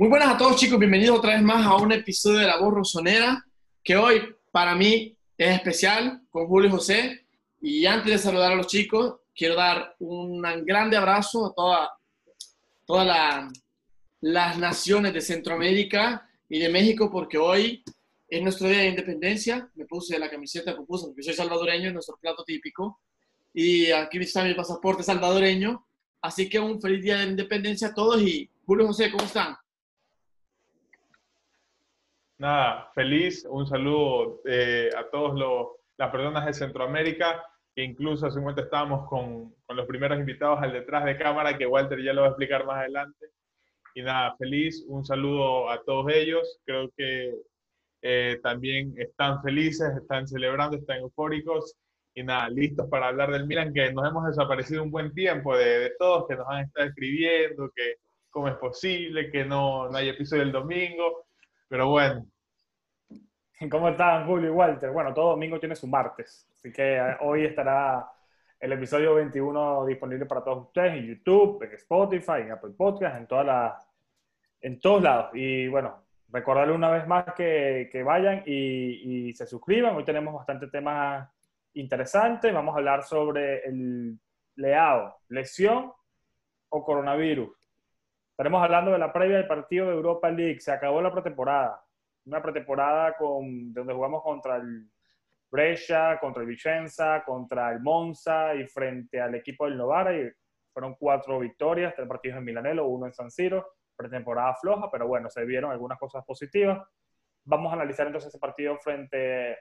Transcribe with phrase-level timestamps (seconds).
[0.00, 2.72] Muy buenas a todos chicos, bienvenidos otra vez más a un episodio de La Voz
[2.72, 3.44] Rosonera,
[3.82, 7.26] que hoy para mí es especial con Julio y José.
[7.60, 11.90] Y antes de saludar a los chicos, quiero dar un grande abrazo a toda,
[12.86, 13.50] todas
[14.20, 17.82] las naciones de Centroamérica y de México, porque hoy
[18.28, 19.68] es nuestro día de independencia.
[19.74, 23.00] Me puse la camiseta que puse porque soy salvadoreño, es nuestro plato típico.
[23.52, 25.84] Y aquí está mi pasaporte salvadoreño.
[26.22, 29.56] Así que un feliz día de independencia a todos y Julio José, ¿cómo están?
[32.38, 35.36] Nada, feliz, un saludo eh, a todas
[35.96, 40.60] las personas de Centroamérica, que incluso hace un momento estábamos con, con, los primeros invitados
[40.62, 43.26] al detrás de cámara, que Walter ya lo va a explicar más adelante.
[43.94, 47.34] Y nada, feliz, un saludo a todos ellos, creo que
[48.02, 51.74] eh, también están felices, están celebrando, están eufóricos.
[52.14, 55.92] Y nada, listos para hablar del Milan, que nos hemos desaparecido un buen tiempo de,
[55.98, 57.96] todos, que nos han estado escribiendo, que
[58.30, 61.27] cómo es posible, que no, no hay episodio el domingo,
[61.68, 62.26] pero bueno.
[63.70, 64.90] ¿Cómo están Julio y Walter?
[64.90, 68.08] Bueno, todo domingo tiene su martes, así que eh, hoy estará
[68.60, 73.26] el episodio 21 disponible para todos ustedes en YouTube, en Spotify, en Apple Podcast, en,
[73.26, 73.88] todas las,
[74.60, 75.30] en todos lados.
[75.34, 79.96] Y bueno, recordarle una vez más que, que vayan y, se suscriban.
[79.96, 81.28] Hoy tenemos bastante temas
[81.74, 82.52] interesante.
[82.52, 84.18] Vamos a hablar sobre el
[84.56, 85.92] leado, lesión
[86.68, 87.50] o coronavirus.
[88.38, 90.60] Estaremos hablando de la previa del partido de Europa League.
[90.60, 91.82] Se acabó la pretemporada.
[92.24, 94.88] Una pretemporada con, donde jugamos contra el
[95.50, 100.16] Brescia, contra el Vicenza, contra el Monza y frente al equipo del Novara.
[100.16, 100.30] Y
[100.72, 103.72] fueron cuatro victorias, tres partidos en Milanelo, uno en San Siro.
[103.96, 106.80] Pretemporada floja, pero bueno, se vieron algunas cosas positivas.
[107.42, 109.58] Vamos a analizar entonces ese partido frente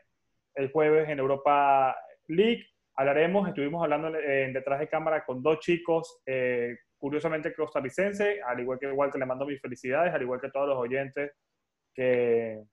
[0.54, 1.98] el jueves en Europa
[2.28, 2.64] League.
[2.94, 8.80] Hablaremos, estuvimos hablando eh, detrás de cámara con dos chicos, eh, curiosamente costarricenses, al igual
[8.80, 11.32] que igual que le mando mis felicidades, al igual que todos los oyentes
[11.94, 12.64] que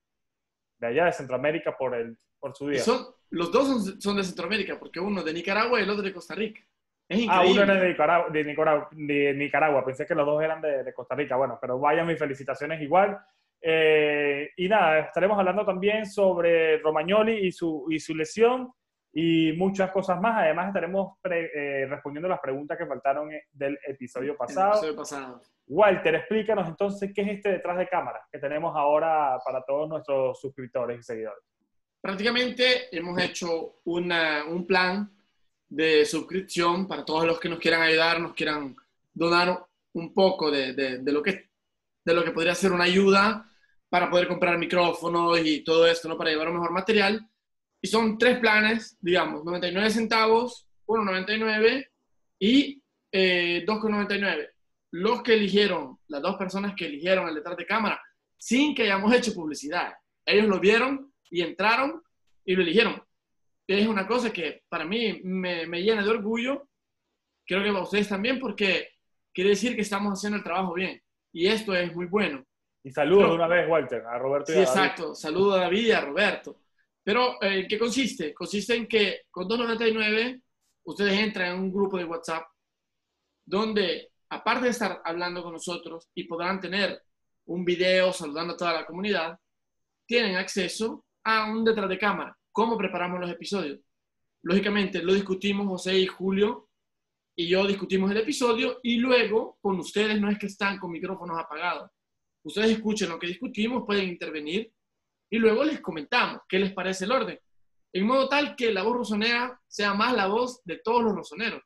[0.79, 2.81] de allá de Centroamérica por, el, por su día.
[2.81, 6.13] Son, los dos son, son, de Centroamérica, porque uno de Nicaragua y el otro de
[6.13, 6.61] Costa Rica.
[7.09, 7.49] Es increíble.
[7.49, 9.85] Ah, uno era de Nicaragua, de Nicaragua, de Nicaragua.
[9.85, 11.37] pensé que los dos eran de, de Costa Rica.
[11.37, 13.19] Bueno, pero vayan mis felicitaciones igual.
[13.67, 18.71] Eh, y nada, estaremos hablando también sobre Romagnoli y su, y su lesión
[19.17, 20.43] y muchas cosas más.
[20.43, 24.73] Además, estaremos pre, eh, respondiendo las preguntas que faltaron del episodio pasado.
[24.73, 25.41] episodio pasado.
[25.69, 30.41] Walter, explícanos entonces qué es este detrás de cámara que tenemos ahora para todos nuestros
[30.41, 31.45] suscriptores y seguidores.
[32.01, 35.11] Prácticamente hemos hecho una, un plan
[35.69, 38.77] de suscripción para todos los que nos quieran ayudar, nos quieran
[39.13, 39.65] donar
[39.95, 41.51] un poco de, de, de lo, que,
[42.05, 43.49] de lo que podría ser una ayuda
[43.89, 46.19] para poder comprar micrófonos y todo esto, ¿no?
[46.19, 47.27] Para llevar un mejor material.
[47.85, 51.87] Y son tres planes, digamos, 99 centavos, 1,99
[52.39, 54.49] y eh, 2,99.
[54.93, 58.01] Los que eligieron, las dos personas que eligieron el detrás de cámara,
[58.39, 59.93] sin que hayamos hecho publicidad.
[60.25, 62.03] Ellos lo vieron y entraron
[62.43, 63.03] y lo eligieron.
[63.67, 66.67] Es una cosa que para mí me, me llena de orgullo,
[67.47, 68.93] creo que para ustedes también, porque
[69.31, 71.03] quiere decir que estamos haciendo el trabajo bien.
[71.35, 72.43] Y esto es muy bueno.
[72.83, 74.71] Y saludos de una vez, Walter, a Roberto y sí, a David.
[74.71, 75.15] exacto.
[75.15, 76.64] Saludos a David y a Roberto.
[77.05, 78.35] Pero, ¿en eh, qué consiste?
[78.35, 80.43] Consiste en que con 2.99
[80.85, 82.45] ustedes entran en un grupo de WhatsApp
[83.45, 87.01] donde, aparte de estar hablando con nosotros y podrán tener
[87.47, 89.39] un video saludando a toda la comunidad,
[90.07, 92.37] tienen acceso a un detrás de cámara.
[92.51, 93.81] ¿Cómo preparamos los episodios?
[94.43, 96.69] Lógicamente, lo discutimos José y Julio
[97.37, 101.39] y yo discutimos el episodio y luego con ustedes no es que están con micrófonos
[101.39, 101.91] apagados
[102.45, 104.73] ustedes escuchen lo que discutimos, pueden intervenir
[105.31, 107.39] y luego les comentamos qué les parece el orden.
[107.93, 111.63] En modo tal que la voz rosonera sea más la voz de todos los rosoneros,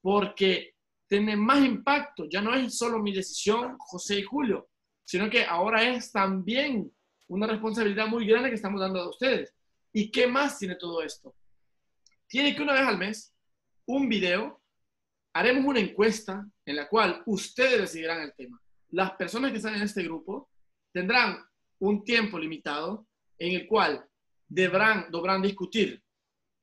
[0.00, 0.74] porque
[1.08, 2.26] tiene más impacto.
[2.28, 4.68] Ya no es solo mi decisión, José y Julio,
[5.04, 6.90] sino que ahora es también
[7.28, 9.54] una responsabilidad muy grande que estamos dando a ustedes.
[9.92, 11.34] ¿Y qué más tiene todo esto?
[12.26, 13.34] Tiene que una vez al mes,
[13.86, 14.62] un video,
[15.34, 18.62] haremos una encuesta en la cual ustedes decidirán el tema
[18.92, 20.50] las personas que están en este grupo
[20.92, 21.42] tendrán
[21.82, 23.08] un tiempo limitado
[23.38, 24.06] en el cual
[24.48, 26.00] deberán, deberán discutir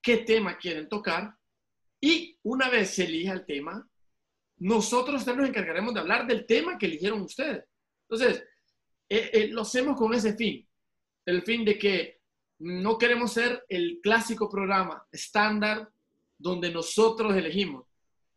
[0.01, 1.36] qué tema quieren tocar
[2.00, 3.86] y una vez se elija el tema,
[4.60, 7.66] nosotros nos encargaremos de hablar del tema que eligieron ustedes.
[8.07, 8.45] Entonces,
[9.10, 10.66] eh, eh, lo hacemos con ese fin,
[11.25, 12.22] el fin de que
[12.60, 15.89] no queremos ser el clásico programa estándar
[16.38, 17.86] donde nosotros elegimos.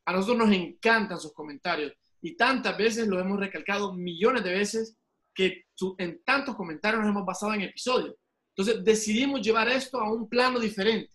[0.05, 4.97] A nosotros nos encantan sus comentarios y tantas veces lo hemos recalcado millones de veces
[5.35, 5.65] que
[5.99, 8.15] en tantos comentarios nos hemos basado en episodios.
[8.55, 11.13] Entonces decidimos llevar esto a un plano diferente.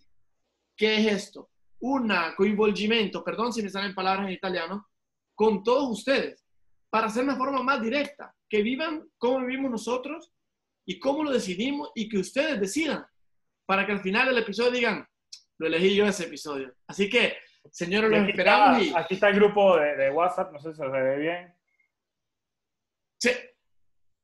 [0.76, 1.50] ¿Qué es esto?
[1.80, 4.88] Un coinvolgimiento, perdón si me salen palabras en italiano,
[5.36, 6.44] con todos ustedes,
[6.90, 8.34] para hacer una forma más directa.
[8.50, 10.32] que vivan cómo vivimos nosotros
[10.86, 13.06] y cómo lo decidimos y que ustedes decidan
[13.66, 15.06] para que al final del episodio digan,
[15.60, 16.74] lo elegí yo ese episodio.
[16.88, 17.36] Así que,
[17.70, 18.82] señores, los esperamos.
[18.82, 18.94] y...
[18.96, 21.54] Aquí está el grupo de, WhatsApp, no sé si se ve bien.
[23.20, 23.32] Sí.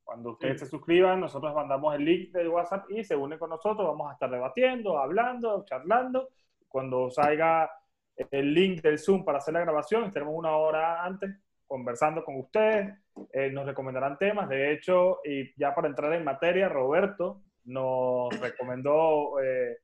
[0.03, 3.87] Cuando ustedes se suscriban, nosotros mandamos el link de WhatsApp y se unen con nosotros.
[3.87, 6.29] Vamos a estar debatiendo, hablando, charlando.
[6.67, 7.71] Cuando salga
[8.15, 11.31] el link del Zoom para hacer la grabación, estaremos una hora antes
[11.65, 12.93] conversando con ustedes.
[13.31, 14.49] Eh, nos recomendarán temas.
[14.49, 19.77] De hecho, y ya para entrar en materia, Roberto nos recomendó eh,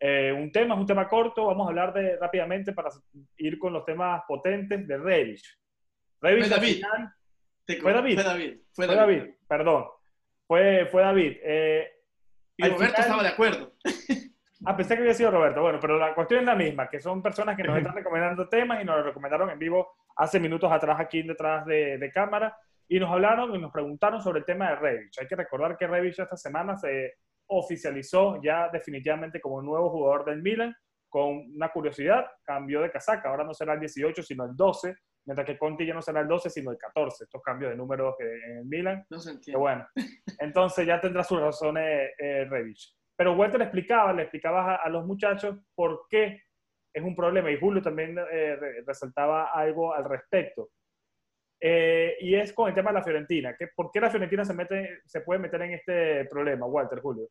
[0.00, 1.46] eh, un tema, es un tema corto.
[1.46, 2.90] Vamos a hablar de rápidamente para
[3.36, 5.58] ir con los temas potentes de Revich.
[7.68, 8.14] Revich fue David.
[8.14, 8.58] ¿Fue David?
[8.72, 8.96] Fue David.
[8.96, 9.34] Fue David.
[9.46, 9.86] Perdón.
[10.46, 11.36] Fue, fue David.
[11.42, 11.92] Eh,
[12.56, 13.74] y Roberto estaba de acuerdo.
[14.66, 15.62] Ah, pensé que había sido Roberto.
[15.62, 18.82] Bueno, pero la cuestión es la misma, que son personas que nos están recomendando temas
[18.82, 22.98] y nos lo recomendaron en vivo hace minutos atrás aquí detrás de, de cámara y
[22.98, 25.18] nos hablaron y nos preguntaron sobre el tema de Revich.
[25.20, 27.14] Hay que recordar que Revich esta semana se
[27.46, 30.74] oficializó ya definitivamente como nuevo jugador del Milan,
[31.08, 34.94] con una curiosidad, cambió de casaca, ahora no será el 18 sino el 12,
[35.28, 38.14] mientras que Conti ya no será el 12 sino el 14, estos cambios de números
[38.18, 39.04] en el Milan.
[39.10, 39.58] No se entiende.
[39.58, 39.86] bueno,
[40.38, 42.96] entonces ya tendrá sus razones eh, Revich.
[43.14, 46.44] Pero Walter explicaba, le explicaba a, los muchachos por qué
[46.94, 50.70] es un problema y Julio también eh, resaltaba algo al respecto.
[51.60, 53.54] Eh, y es con el tema de la Fiorentina.
[53.54, 57.28] ¿Qué, ¿Por qué la Fiorentina se, mete, se puede meter en este problema, Walter, Julio?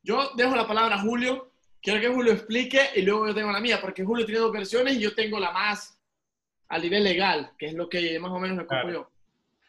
[0.00, 1.50] Yo dejo la palabra a Julio.
[1.80, 4.94] Quiero que Julio explique y luego yo tengo la mía, porque Julio tiene dos versiones
[4.94, 5.98] y yo tengo la más
[6.72, 9.08] a nivel legal, que es lo que más o menos me ocupo yo.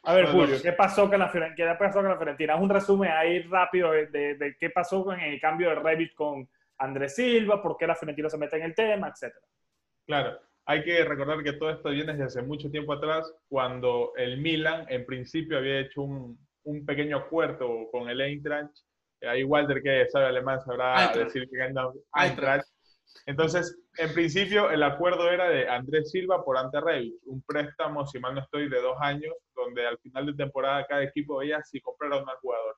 [0.03, 2.55] A ver, Julio, ¿qué pasó con la, ¿qué pasó con la Fiorentina?
[2.55, 6.47] un resumen ahí rápido de, de, qué pasó con el cambio de Revit con
[6.77, 9.45] Andrés Silva, por qué la Fiorentina se mete en el tema, etcétera.
[10.05, 14.38] Claro hay que recordar que todo esto viene desde hace mucho tiempo atrás, cuando el
[14.38, 18.73] Milan en principio había hecho un, un pequeño acuerdo con el Eintracht.
[19.21, 22.67] Ahí Walter, que sabe alemán, sabrá decir que no, Eintracht.
[23.25, 28.19] Entonces, en principio, el acuerdo era de Andrés Silva por Ante Rebic, un préstamo, si
[28.19, 31.80] mal no estoy, de dos años, donde al final de temporada cada equipo veía si
[31.80, 32.75] compraron al jugador.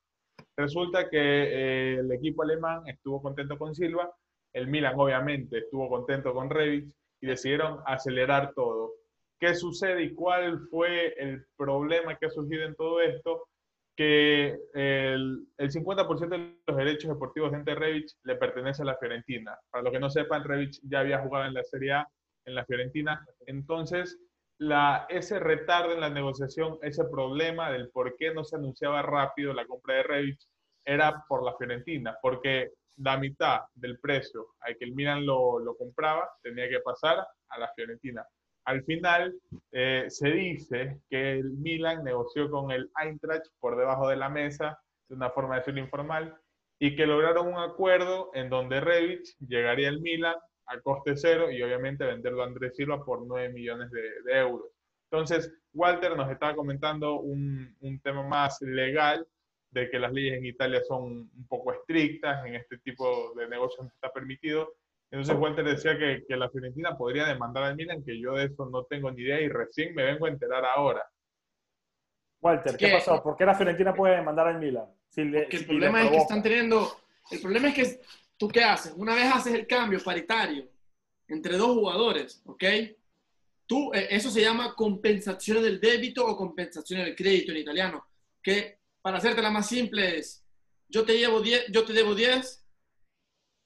[0.58, 4.14] Resulta que eh, el equipo alemán estuvo contento con Silva,
[4.54, 8.94] el Milan obviamente estuvo contento con Rebic, y decidieron acelerar todo.
[9.40, 13.48] ¿Qué sucede y cuál fue el problema que ha surgido en todo esto?
[13.96, 18.98] Que el, el 50% de los derechos deportivos de Ente Revich le pertenece a la
[18.98, 19.58] Fiorentina.
[19.70, 22.08] Para los que no sepan, Revich ya había jugado en la Serie A
[22.46, 23.26] en la Fiorentina.
[23.46, 24.20] Entonces,
[24.58, 29.54] la, ese retardo en la negociación, ese problema del por qué no se anunciaba rápido
[29.54, 30.48] la compra de Revich,
[30.86, 35.76] era por la Fiorentina, porque la mitad del precio al que el Milan lo, lo
[35.76, 38.26] compraba tenía que pasar a la Fiorentina.
[38.66, 39.34] Al final
[39.72, 44.80] eh, se dice que el Milan negoció con el Eintracht por debajo de la mesa,
[45.08, 46.36] de una forma de informal,
[46.80, 50.36] y que lograron un acuerdo en donde Revich llegaría al Milan
[50.68, 54.68] a coste cero y obviamente venderlo a Andrés Silva por 9 millones de, de euros.
[55.12, 59.26] Entonces, Walter nos estaba comentando un, un tema más legal
[59.70, 63.86] de que las leyes en Italia son un poco estrictas, en este tipo de negocios
[63.86, 64.74] no está permitido.
[65.12, 68.66] Entonces Walter decía que, que, la Fiorentina podría demandar al Milan, que yo de eso
[68.66, 71.04] no tengo ni idea y recién me vengo a enterar ahora.
[72.42, 73.24] Walter, ¿qué pasó?
[73.24, 74.86] ¿Por qué la Fiorentina puede demandar al Milan?
[75.16, 76.98] el problema es que están teniendo,
[77.32, 78.02] el problema es que
[78.38, 80.68] tú qué haces, una vez haces el cambio paritario
[81.28, 82.64] entre dos jugadores, ¿ok?
[83.66, 88.06] Tú, eh, eso se llama compensación del débito o compensación del crédito en italiano,
[88.42, 90.46] que para hacerte la más simple es,
[90.88, 92.65] yo te, llevo 10, yo te debo 10,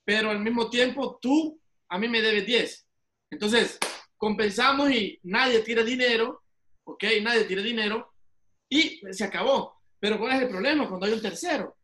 [0.10, 2.88] pero al mismo tiempo tú a mí me debes 10.
[3.30, 3.78] Entonces,
[4.18, 6.42] compensamos y nadie tira dinero,
[6.84, 7.04] ¿ok?
[7.22, 8.12] Nadie tira dinero
[8.68, 9.80] y se acabó.
[10.00, 11.78] Pero ¿cuál es el problema cuando hay un tercero?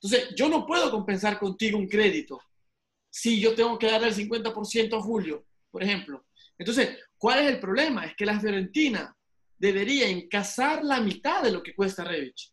[0.00, 2.40] Entonces, yo no puedo compensar contigo un crédito
[3.10, 6.24] si yo tengo que darle el 50% a Julio, por ejemplo.
[6.56, 8.06] Entonces, ¿cuál es el problema?
[8.06, 9.14] Es que la Fiorentina
[9.58, 12.50] debería encasar la mitad de lo que cuesta Revich.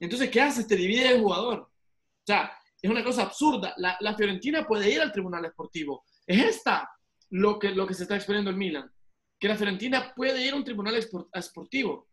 [0.00, 0.66] Entonces, ¿qué haces?
[0.66, 1.60] Te divide el jugador.
[1.60, 3.74] O sea, es una cosa absurda.
[3.76, 6.04] La, Fiorentina puede ir al tribunal esportivo.
[6.26, 6.90] Es esta
[7.30, 8.90] lo que, se está exponiendo en Milan.
[9.38, 10.94] Que la Fiorentina puede ir a un tribunal
[11.32, 12.08] esportivo.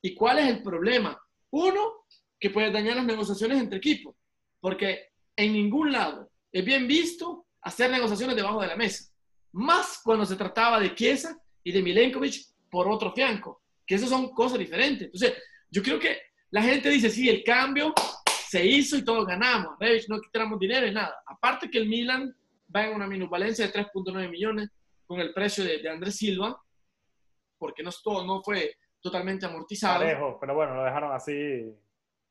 [0.00, 1.20] ¿Y cuál es el problema?
[1.50, 2.06] Uno,
[2.38, 4.14] que puede dañar las negociaciones entre equipos.
[4.60, 9.12] Porque en ningún lado es bien visto hacer negociaciones debajo de la mesa.
[9.52, 12.34] Más cuando se trataba de Chiesa y de Milenkovic
[12.70, 13.62] por otro fianco.
[13.86, 15.06] Que esas son cosas diferentes.
[15.06, 15.34] Entonces,
[15.70, 16.18] yo creo que
[16.50, 17.92] la gente dice, sí, el cambio
[18.52, 19.78] se hizo y todos ganamos.
[19.80, 21.22] Revich no quitamos dinero y nada.
[21.24, 22.36] Aparte que el Milan
[22.74, 24.68] va en una minusvalencia de 3.9 millones
[25.06, 26.62] con el precio de, Andrés Silva,
[27.56, 30.00] porque no, todo, no fue totalmente amortizado.
[30.00, 31.74] Parejo, pero bueno, lo dejaron así.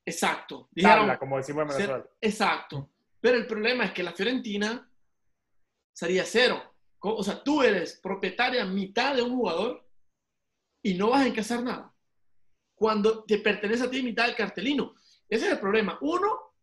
[0.05, 0.69] Exacto.
[0.69, 2.05] Dijeron, como decimos en Venezuela.
[2.21, 2.91] exacto.
[3.19, 4.87] Pero el problema es que la Fiorentina
[5.91, 6.61] sería cero.
[6.99, 9.89] O sea, tú eres propietaria mitad de un jugador
[10.83, 11.91] y no vas a encasar nada.
[12.75, 14.93] Cuando te pertenece a ti mitad del cartelino.
[15.31, 15.97] Ese es el problema.
[16.01, 16.53] Uno,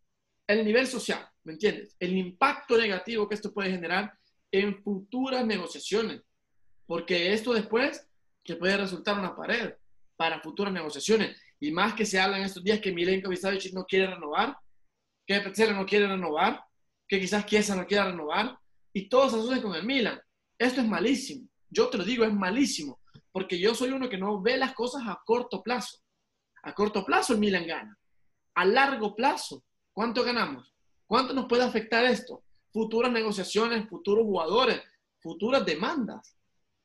[0.45, 1.95] el nivel social, ¿me entiendes?
[1.99, 4.13] El impacto negativo que esto puede generar
[4.51, 6.21] en futuras negociaciones.
[6.85, 8.07] Porque esto después
[8.43, 9.73] que puede resultar una pared
[10.15, 11.35] para futuras negociaciones.
[11.59, 14.55] Y más que se habla en estos días que Milenko Savic no quiere renovar,
[15.25, 16.63] que Petzela no quiere renovar,
[17.07, 18.57] que quizás Chiesa no quiera renovar,
[18.93, 20.19] y todos se asocian con el Milan.
[20.59, 21.47] Esto es malísimo.
[21.69, 22.99] Yo te lo digo, es malísimo.
[23.31, 25.97] Porque yo soy uno que no ve las cosas a corto plazo.
[26.63, 27.98] A corto plazo el Milan gana.
[28.59, 29.63] A largo plazo,
[29.93, 30.75] ¿cuánto ganamos?
[31.07, 32.43] ¿Cuánto nos puede afectar esto?
[32.73, 34.81] Futuras negociaciones, futuros jugadores,
[35.21, 36.35] futuras demandas.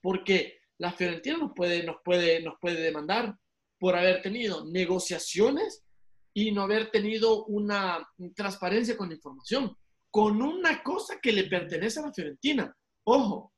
[0.00, 3.36] Porque la Fiorentina nos puede, nos puede, nos puede demandar
[3.76, 5.84] por haber tenido negociaciones
[6.32, 9.76] y no haber tenido una transparencia con la información,
[10.12, 12.72] con una cosa que le pertenece a la Fiorentina.
[13.02, 13.52] Ojo,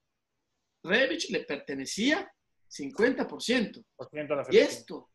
[0.82, 2.32] Rebic le pertenecía
[2.70, 3.84] 50%.
[3.94, 5.10] Por ciento de la Y esto,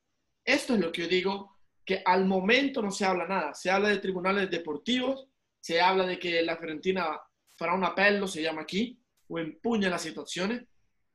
[0.45, 1.60] esto es lo que yo digo,
[1.97, 3.53] que al momento no se habla nada.
[3.53, 5.27] Se habla de tribunales deportivos,
[5.59, 7.19] se habla de que la Fiorentina
[7.57, 10.63] fará un apelo, se llama aquí, o empuña las situaciones,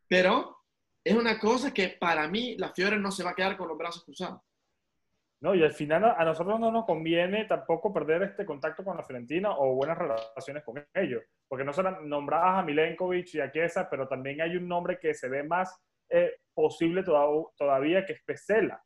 [0.06, 0.58] pero
[1.02, 3.78] es una cosa que para mí la Fiore no se va a quedar con los
[3.78, 4.42] brazos cruzados.
[5.40, 9.02] No, y al final a nosotros no nos conviene tampoco perder este contacto con la
[9.02, 13.88] Fiorentina o buenas relaciones con ellos, porque no solo nombrabas a Milenkovic y a Chiesa,
[13.88, 15.74] pero también hay un nombre que se ve más
[16.10, 18.82] eh, posible toda- todavía que es Pesela,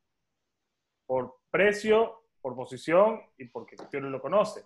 [1.11, 4.61] por precio, por posición y porque Fiore lo conoce.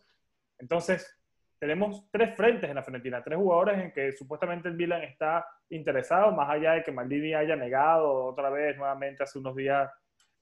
[0.59, 1.19] Entonces,
[1.57, 6.31] tenemos tres frentes en la Fiorentina, tres jugadores en que supuestamente el Milan está interesado,
[6.33, 9.91] más allá de que Maldini haya negado otra vez nuevamente hace unos días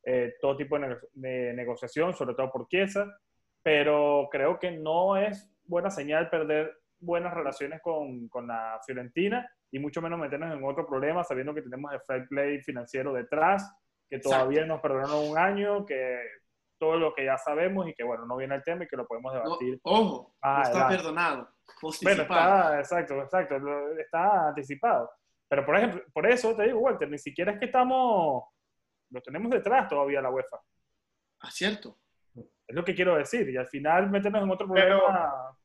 [0.06, 3.10] eh, todo tipo de, nego- de negociación, sobre todo por Chiesa,
[3.64, 9.80] pero creo que no es buena señal perder buenas relaciones con, con la Fiorentina y
[9.80, 13.74] mucho menos meternos en otro problema sabiendo que tenemos el fair play financiero detrás,
[14.14, 16.20] que todavía nos perdonaron un año, que
[16.78, 19.08] todo lo que ya sabemos y que bueno, no viene el tema y que lo
[19.08, 19.80] podemos No, debatir.
[19.84, 21.50] ojo, no está perdonado,
[22.04, 23.56] Bueno, está, exacto, exacto,
[23.98, 25.10] está anticipado.
[25.48, 28.44] Pero por ejemplo, por eso te digo, Walter, ni siquiera es que estamos,
[29.10, 30.58] lo tenemos detrás todavía la UEFA.
[31.40, 31.98] Ah, cierto.
[32.36, 33.50] Es lo que quiero decir.
[33.50, 35.58] Y al final meternos en otro Pero- problema.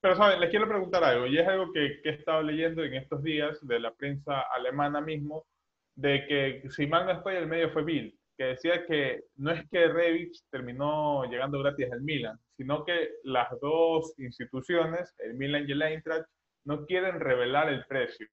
[0.00, 0.40] Pero, ¿saben?
[0.40, 3.58] Les quiero preguntar algo, y es algo que, que he estado leyendo en estos días
[3.66, 5.46] de la prensa alemana mismo,
[5.94, 9.68] de que si mal no estoy, el medio fue Bill, que decía que no es
[9.70, 15.72] que Rebic terminó llegando gratis al Milan, sino que las dos instituciones, el Milan y
[15.72, 16.26] el Eintracht,
[16.64, 18.26] no quieren revelar el precio.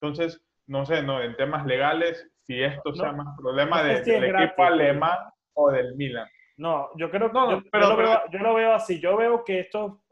[0.00, 3.88] Entonces, no sé, no, en temas legales, si esto sea No, más problema no sé
[3.98, 5.18] de- si es del gratis, equipo alemán
[5.54, 6.28] o del Milan.
[6.56, 9.00] No, yo creo que No, yo, yo pero- lo pero- veo, yo lo veo así.
[9.00, 10.02] Yo veo que esto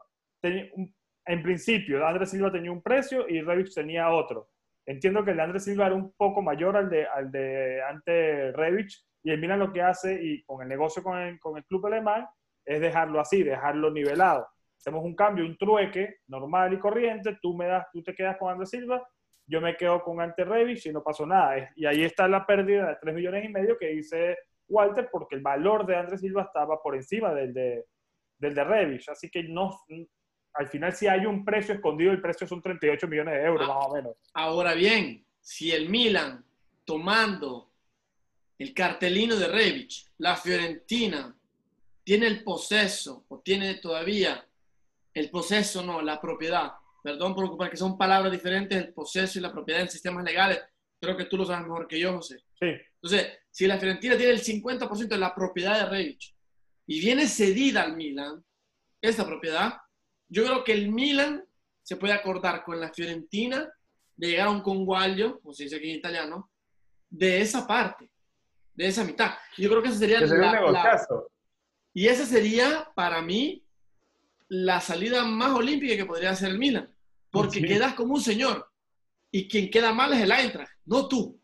[0.41, 0.93] tenía un-
[1.25, 4.49] en principio, Andrés Silva tenía un precio y Rebic tenía otro.
[4.91, 8.51] Entiendo que el de Andrés Silva era un poco mayor al de, al de ante
[8.51, 8.91] Rebic
[9.23, 11.87] y el Milan lo que hace y con el negocio con el, con el club
[11.87, 12.27] alemán
[12.65, 14.45] es dejarlo así, dejarlo nivelado.
[14.77, 18.51] Hacemos un cambio, un trueque normal y corriente, tú me das, tú te quedas con
[18.51, 19.01] Andrés Silva,
[19.47, 21.71] yo me quedo con ante Rebic y no pasó nada.
[21.77, 25.41] Y ahí está la pérdida de 3 millones y medio que dice Walter porque el
[25.41, 27.85] valor de Andrés Silva estaba por encima del de,
[28.37, 29.07] del de Rebic.
[29.07, 29.71] Así que no,
[30.53, 33.73] al final si hay un precio escondido, el precio son 38 millones de euros Ah.
[33.73, 34.15] más o menos.
[34.33, 36.43] Ahora bien, si el Milan,
[36.85, 37.71] tomando
[38.57, 41.35] el cartelino de Rebic, la Fiorentina,
[42.03, 44.45] tiene el poseso, o tiene todavía
[45.13, 49.41] el poseso, no, la propiedad, perdón por ocupar, que son palabras diferentes, el poseso y
[49.41, 50.59] la propiedad en sistemas legales,
[50.99, 52.39] creo que tú lo sabes mejor que yo, José.
[52.59, 52.67] Sí,
[53.01, 56.35] Entonces, si la Fiorentina tiene el 50% de la propiedad de Rebic
[56.85, 58.43] y viene cedida al Milan,
[59.01, 59.77] esta propiedad,
[60.31, 61.43] yo creo que el Milan
[61.83, 63.69] se puede acordar con la Fiorentina
[64.15, 66.49] de llegar a un conguaglio, como se dice aquí en italiano,
[67.09, 68.09] de esa parte,
[68.73, 69.31] de esa mitad.
[69.57, 71.07] Yo creo que esa sería la- la,
[71.93, 73.65] y esa sería, para mí,
[74.47, 76.89] la salida más olímpica que podría hacer el Milan.
[77.29, 77.65] Porque Sí.
[77.65, 78.69] quedas como un señor.
[79.31, 81.39] Y quien queda mal es el Eintracht, no tú.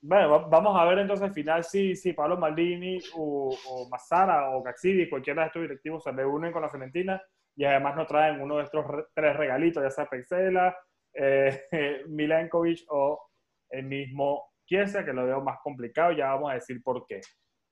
[0.00, 4.50] Bueno, va- vamos a ver entonces al final si, si Pablo Maldini o, o Massara
[4.50, 7.20] o Gaxidi, cualquiera de estos directivos se reúnen con la Fiorentina
[7.58, 10.78] y además nos traen uno de estos re- tres regalitos, ya sea Pexela,
[11.12, 11.64] eh,
[12.08, 13.30] Milenkovic o
[13.70, 17.20] el mismo Chiesa, que lo veo más complicado, ya vamos a decir por qué.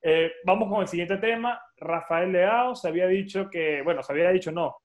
[0.02, 1.60] Eh, vamos con el siguiente tema.
[1.76, 4.76] Rafael Leao se había dicho que, bueno, se había dicho no.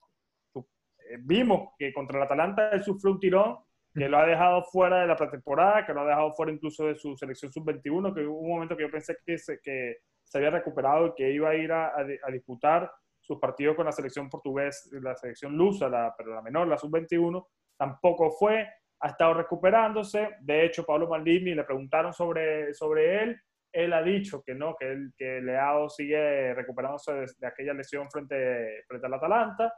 [0.56, 3.58] Eh, vimos que contra el Atalanta él sufrió un tirón
[3.94, 6.96] que lo ha dejado fuera de la pretemporada, que lo ha dejado fuera incluso de
[6.96, 10.52] su selección sub-21, que hubo un momento que yo pensé que se, que se había
[10.52, 12.90] recuperado y que iba a ir a, a, disputar
[13.22, 17.48] sus partidos con la selección portuguesa, la selección lusa, la, pero la menor, la sub-21,
[17.78, 18.68] tampoco fue,
[19.00, 20.38] ha estado recuperándose.
[20.42, 24.92] De hecho, Pablo Maldini le preguntaron sobre, sobre él, él ha dicho que no, que,
[24.92, 29.74] él, que Leao sigue recuperándose de, de, aquella lesión frente, frente al Atalanta,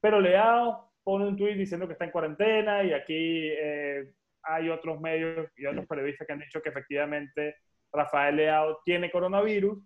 [0.00, 4.10] pero Leao pone un tuit diciendo que está en cuarentena y aquí eh,
[4.42, 7.56] hay otros medios y otros periodistas que han dicho que efectivamente
[7.92, 9.78] Rafael Leao tiene coronavirus,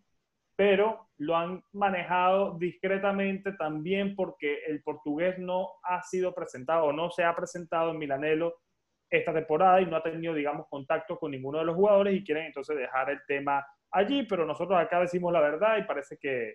[0.62, 7.10] pero lo han manejado discretamente también porque el portugués no ha sido presentado o no
[7.10, 8.60] se ha presentado en Milanelo
[9.10, 12.46] esta temporada y no ha tenido, digamos, contacto con ninguno de los jugadores y quieren
[12.46, 16.54] entonces dejar el tema allí, pero nosotros acá decimos la verdad y parece que,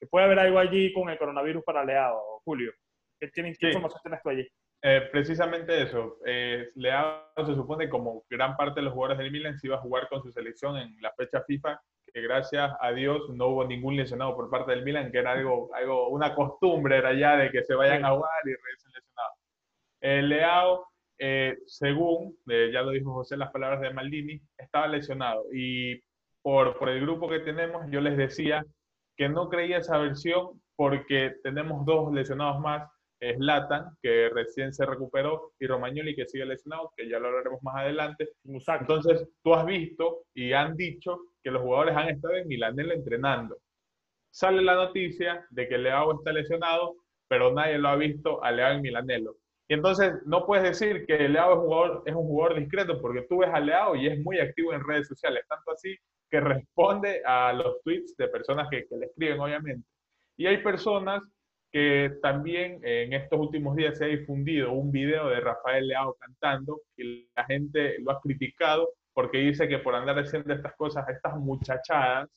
[0.00, 2.72] que puede haber algo allí con el coronavirus para Leao, Julio.
[3.20, 4.48] ¿Qué, tienes, qué información tienes tú allí?
[4.82, 6.18] Eh, precisamente eso.
[6.26, 9.82] Eh, Leao se supone como gran parte de los jugadores del Milan se iba a
[9.82, 11.80] jugar con su selección en la fecha FIFA,
[12.16, 15.68] que gracias a Dios no hubo ningún lesionado por parte del Milan, que era algo,
[15.74, 19.38] algo una costumbre era ya de que se vayan a jugar y regresen lesionados.
[20.00, 20.86] Eh, Leao,
[21.18, 26.00] eh, según, ya lo dijo José las palabras de Maldini, estaba lesionado y
[26.40, 28.64] por, por el grupo que tenemos yo les decía
[29.14, 32.88] que no creía esa versión porque tenemos dos lesionados más
[33.20, 37.62] es Latan, que recién se recuperó, y Romagnoli, que sigue lesionado, que ya lo hablaremos
[37.62, 38.28] más adelante.
[38.44, 43.56] Entonces, tú has visto y han dicho que los jugadores han estado en Milanello entrenando.
[44.32, 46.96] Sale la noticia de que Leao está lesionado,
[47.28, 49.36] pero nadie lo ha visto a Leao en Milanello.
[49.68, 53.26] Y entonces no puedes decir que Leao es un jugador, es un jugador discreto, porque
[53.28, 55.96] tú ves a Leao y es muy activo en redes sociales, tanto así
[56.28, 59.88] que responde a los tweets de personas que, que le escriben, obviamente.
[60.36, 61.22] Y hay personas
[61.70, 66.80] que también en estos últimos días se ha difundido un video de Rafael Leao cantando
[66.96, 71.38] y la gente lo ha criticado porque dice que por andar haciendo estas cosas, estas
[71.38, 72.28] muchachadas,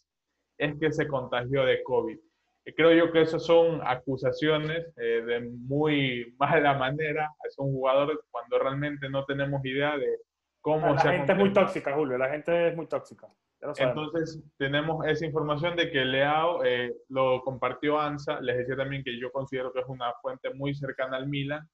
[0.58, 2.18] es que se contagió de COVID.
[2.74, 8.60] creo yo que esas son acusaciones eh, de muy mala manera a un jugador cuando
[8.60, 10.20] realmente no tenemos idea de
[10.62, 13.28] cómo la gente es muy tóxica, Julio, la gente es muy tóxica.
[13.60, 18.40] Entonces, tenemos esa información de que Leao eh, lo compartió ANSA.
[18.40, 21.68] Les decía también que yo considero que es una fuente muy cercana al Milan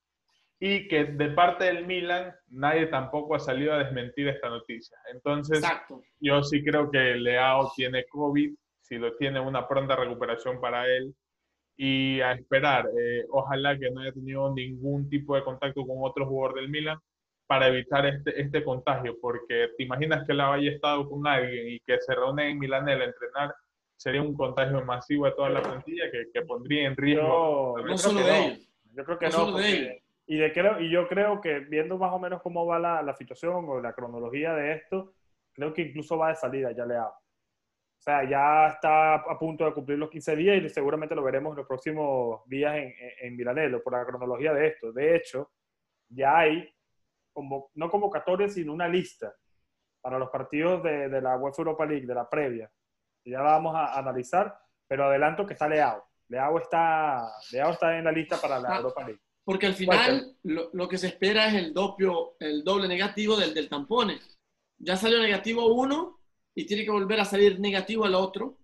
[0.68, 4.98] y que de parte del Milan nadie tampoco ha salido a desmentir esta noticia.
[5.14, 5.64] Entonces,
[6.20, 8.52] yo sí creo que Leao tiene COVID,
[8.82, 11.14] si lo tiene, una pronta recuperación para él
[11.78, 12.90] y a esperar.
[13.00, 16.98] Eh, ojalá que no haya tenido ningún tipo de contacto con otro jugador del Milan
[17.46, 21.80] para evitar este, este contagio, porque te imaginas que la haya estado con alguien y
[21.82, 23.54] que se reúne en Milanel a entrenar,
[23.96, 27.78] sería un contagio masivo de toda la plantilla que, que pondría en riesgo.
[27.78, 28.70] Yo, no solo de ellos.
[28.96, 29.58] Yo creo que no.
[30.26, 33.14] Y, de creo, y yo creo que viendo más o menos cómo va la, la,
[33.14, 35.14] situación o la cronología de esto,
[35.54, 37.16] creo que incluso va de salida, ya le hago.
[37.98, 41.52] O sea, ya está a punto de cumplir los 15 días y seguramente lo veremos
[41.52, 44.92] en los próximos días en, en, en por la cronología de esto.
[44.92, 45.52] De hecho,
[46.10, 46.72] ya hay
[47.34, 49.34] como, no convocatoria, sino una lista
[50.02, 52.72] para los partidos de, de la UEFA Europa League, de la previa.
[53.26, 54.56] Ya la vamos a analizar,
[54.88, 56.06] pero adelanto que está Leao.
[56.28, 59.22] Leao está, Leao está en la lista para la ah, Europa League.
[59.46, 63.54] Porque al final lo, lo, que se espera es el, dopio, el doble negativo del,
[63.54, 64.20] del tampone.
[64.80, 66.20] Ya salió negativo uno
[66.54, 68.58] y tiene que volver a salir negativo al otro.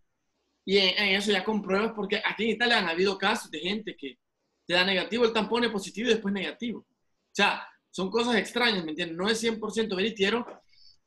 [0.65, 3.95] Y en, en, eso ya compruebas, porque aquí en Italia han habido casos de gente
[3.95, 4.17] que
[4.65, 6.79] te da negativo el tampone positivo y después negativo.
[6.79, 9.17] O sea, son cosas extrañas, ¿me entiendes?
[9.17, 10.45] No es 100% veritiero.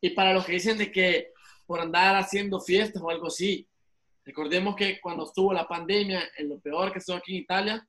[0.01, 1.33] Y para los que dicen de que
[1.67, 3.67] por andar haciendo fiestas o algo así,
[4.25, 7.89] recordemos que cuando estuvo la pandemia, en lo peor que estuvo aquí en Italia,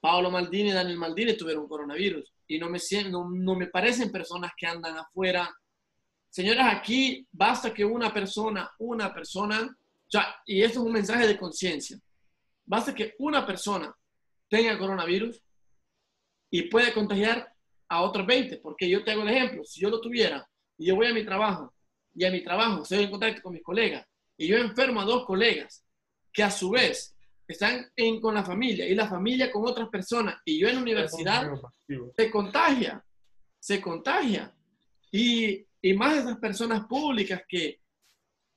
[0.00, 2.32] Paolo Maldini y Daniel Maldini tuvieron coronavirus.
[2.48, 2.78] Y no me,
[3.10, 5.48] no, no me parecen personas que andan afuera.
[6.28, 11.38] Señores, aquí basta que una persona, una persona, sea, y esto es un mensaje de
[11.38, 11.98] conciencia,
[12.64, 13.94] basta que una persona
[14.48, 15.42] tenga coronavirus
[16.50, 17.52] y puede contagiar
[17.88, 20.96] a otros 20, porque yo te hago el ejemplo, si yo lo tuviera y yo
[20.96, 21.74] voy a mi trabajo
[22.14, 25.24] y a mi trabajo estoy en contacto con mis colegas y yo enfermo a dos
[25.26, 25.84] colegas
[26.32, 27.16] que a su vez
[27.52, 30.82] están en, con la familia y la familia con otras personas y yo en la
[30.82, 31.50] universidad
[32.16, 33.04] se contagia,
[33.58, 34.54] se contagia.
[35.12, 37.80] Y, y más esas personas públicas que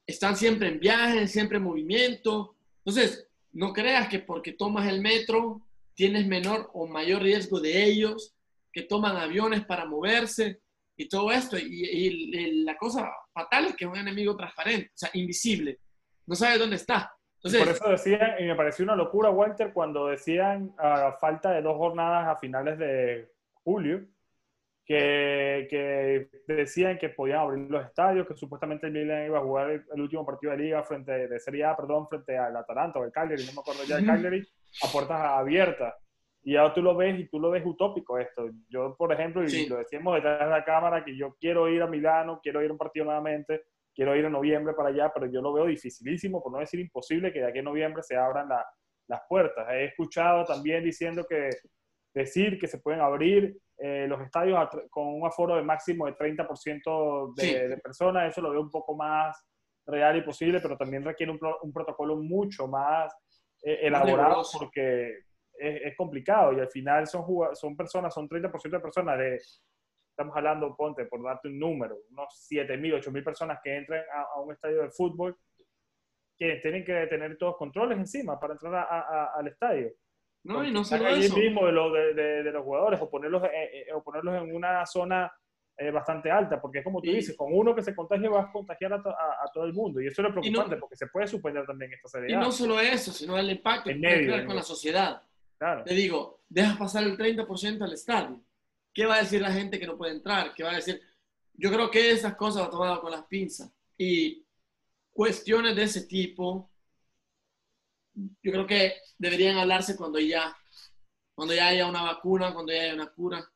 [0.05, 2.55] están siempre en viaje, siempre en movimiento.
[2.85, 8.33] Entonces, no creas que porque tomas el metro tienes menor o mayor riesgo de ellos
[8.71, 10.61] que toman aviones para moverse
[10.97, 11.57] y todo esto.
[11.57, 15.79] Y, la cosa fatal es que es un enemigo transparente, o sea, invisible.
[16.25, 17.11] No sabe dónde está.
[17.43, 21.61] Entonces, por eso decía, y me pareció una locura, Walter, cuando decían a falta de
[21.61, 23.29] dos jornadas a finales de
[23.63, 24.05] julio,
[24.85, 29.71] que, que, decían que podían abrir los estadios, que supuestamente el Milan iba a jugar
[29.71, 33.11] el, último partido de liga frente de Serie A, perdón, frente al Atalanta o el
[33.11, 34.47] Cagliari, no me acuerdo ya del Cagliari,
[34.81, 35.95] a puertas abiertas.
[36.45, 38.49] Y ahora tú lo ves y tú lo ves utópico esto.
[38.69, 41.87] Yo, por ejemplo, y lo decíamos detrás de la cámara, que yo quiero ir a
[41.87, 45.41] Milano, quiero ir a un partido nuevamente, quiero ir en noviembre para allá, pero yo
[45.41, 49.21] lo veo dificilísimo, por no decir imposible, que de aquí en noviembre se abran las
[49.27, 49.67] puertas.
[49.71, 51.49] He escuchado también diciendo que
[52.13, 57.33] decir que se pueden abrir eh, los estadios con un aforo de máximo de 30%
[57.35, 59.35] de, de, personas, eso lo veo un poco más
[59.85, 63.13] real y posible, pero también requiere un, un protocolo mucho más
[63.61, 65.09] eh, elaborado porque
[65.57, 67.25] es, es, complicado y al final son,
[67.55, 69.39] son personas, son 30% de personas de,
[70.13, 74.53] estamos hablando, ponte, por darte un número, unos 7.000, 8.000 personas que entren a, un
[74.53, 75.35] estadio de fútbol
[76.37, 79.91] que tienen que tener todos controles encima para entrar a, al estadio.
[80.43, 81.35] No, y no solo eso.
[81.37, 85.31] mismo de, de, de, los jugadores o ponerlos, eh, eh, o ponerlos en una zona
[85.77, 88.51] eh, bastante alta, porque es como tú dices, con uno que se contagie vas a
[88.51, 90.01] contagiar a, a, todo el mundo.
[90.01, 92.35] Y eso es lo preocupante, porque se puede suspender también esta serie.
[92.35, 95.21] Y no solo eso, sino el impacto que puede crear con la sociedad.
[95.57, 95.83] Claro.
[95.85, 98.41] Te digo, dejas pasar el 30% al estadio.
[98.93, 100.53] ¿Qué va a decir la gente que no puede entrar?
[100.53, 101.01] ¿Qué va a decir?
[101.53, 103.71] Yo creo que esas cosas han tomado con las pinzas.
[103.97, 104.45] Y
[105.11, 106.69] cuestiones de ese tipo
[108.15, 110.55] yo creo que deberían hablarse cuando ya,
[111.33, 113.49] cuando ya haya una vacuna, cuando ya haya una cura.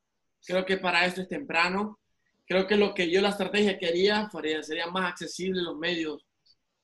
[0.45, 2.00] Creo que para esto es temprano.
[2.45, 4.30] Creo que lo que yo la estrategia quería
[4.62, 6.26] sería más accesible los medios.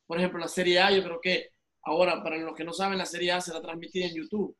[0.05, 1.51] Por ejemplo, la Serie A, yo creo que
[1.83, 4.55] ahora, para los que no saben, la Serie A será transmitida en YouTube.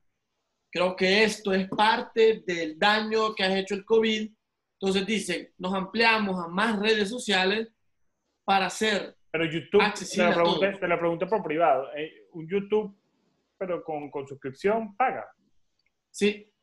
[0.74, 4.32] Creo que esto es parte del daño que ha hecho el COVID.
[4.80, 7.70] Entonces dicen, nos ampliamos a más redes sociales
[8.44, 9.82] para hacer pero YouTube,
[10.80, 11.90] te lo pregunté por privado.
[11.96, 12.96] Eh, un YouTube
[13.58, 15.28] pero con, con suscripción paga.
[16.12, 16.54] Sí.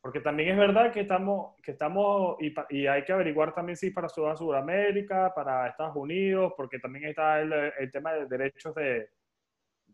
[0.00, 3.92] Porque también es verdad que estamos, que estamos y, y hay que averiguar también si
[3.92, 9.08] para Sudamérica, para Estados Unidos, porque también está el, el tema de derechos de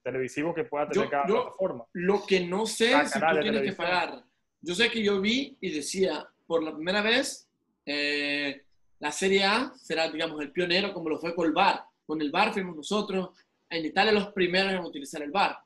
[0.03, 1.85] televisivos que pueda tener cada plataforma.
[1.93, 4.25] Lo que no sé es si tú tienes que pagar.
[4.61, 7.49] Yo sé que yo vi y decía, por la primera vez,
[7.87, 8.65] eh,
[9.01, 11.85] la Serie A será, digamos, el pionero, como lo fue con el VAR.
[12.07, 13.31] Con el VAR fuimos nosotros,
[13.69, 15.59] en Italia los primeros en utilizar el VAR.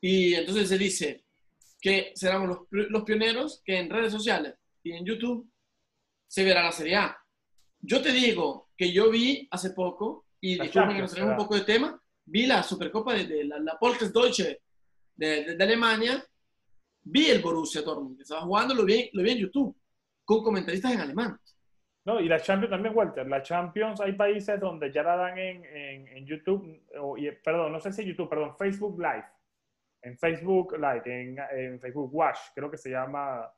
[0.00, 1.24] Y entonces se dice
[1.80, 5.50] que seremos los, los pioneros que en redes sociales y en YouTube
[6.26, 7.18] se verá la Serie A.
[7.80, 11.62] Yo te digo que yo vi hace poco, y disculpen que nos un poco de
[11.62, 13.78] tema, vi la Supercopa de, la, la
[14.12, 14.60] Deutsche
[15.14, 16.22] de, de, Alemania,
[17.02, 19.74] vi el Borussia Dortmund, que estaba jugando, lo vi, lo vi en YouTube,
[20.24, 21.38] con comentaristas en alemán.
[22.04, 23.26] No, y la Champions también, Walter.
[23.26, 27.72] La Champions hay países donde ya la dan en, en, en YouTube, o, y, perdón,
[27.72, 29.24] no sé si YouTube, perdón, Facebook Live
[30.06, 33.50] en Facebook Live, en, en, Facebook Watch, creo que se llama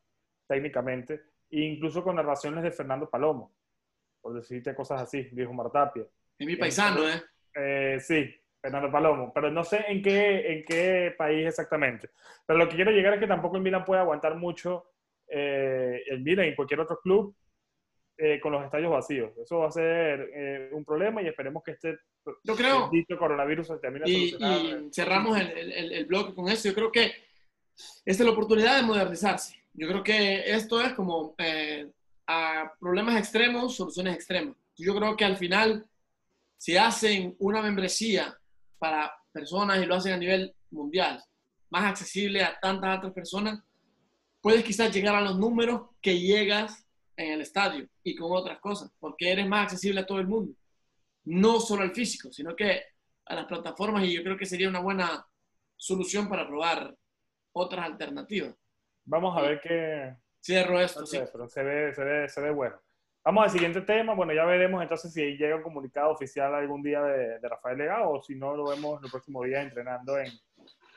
[0.47, 3.55] técnicamente, e incluso con narraciones de Fernando Palomo,
[4.21, 6.07] por decirte cosas así, viejo Martapia.
[6.39, 7.23] Es mi paisano, ¿eh?
[7.55, 7.99] ¿eh?
[8.01, 12.11] Sí, Fernando Palomo, pero no sé en qué, en qué país exactamente.
[12.47, 14.90] Pero lo que quiero llegar es que tampoco el Milan puede aguantar mucho
[15.29, 17.35] eh, el Milan y cualquier otro club
[18.16, 19.31] eh, con los estadios vacíos.
[19.38, 21.99] Eso va a ser eh, un problema y esperemos que este
[22.42, 26.68] Yo creo, coronavirus se termine y, y cerramos el, el, el blog con eso.
[26.68, 27.12] Yo creo que
[28.05, 29.57] esta es la oportunidad de modernizarse.
[29.73, 31.88] Yo creo que esto es como eh,
[32.27, 34.57] a problemas extremos, soluciones extremas.
[34.77, 35.87] Yo creo que al final,
[36.57, 38.37] si hacen una membresía
[38.79, 41.23] para personas y lo hacen a nivel mundial,
[41.71, 43.62] más accesible a tantas otras personas,
[44.41, 46.87] puedes quizás llegar a los números que llegas
[47.17, 50.55] en el estadio y con otras cosas, porque eres más accesible a todo el mundo.
[51.25, 52.83] No solo al físico, sino que
[53.27, 55.27] a las plataformas y yo creo que sería una buena
[55.77, 56.97] solución para probar
[57.53, 58.55] otras alternativas.
[59.05, 60.17] Vamos a ver qué...
[60.41, 61.19] Cierro esto, sí.
[61.33, 62.81] Pero se ve, se, ve, se ve bueno.
[63.29, 64.14] Vamos al siguiente tema.
[64.14, 68.12] Bueno, ya veremos entonces si llega un comunicado oficial algún día de, de Rafael Legado
[68.12, 70.33] o si no lo vemos el próximo día entrenando en,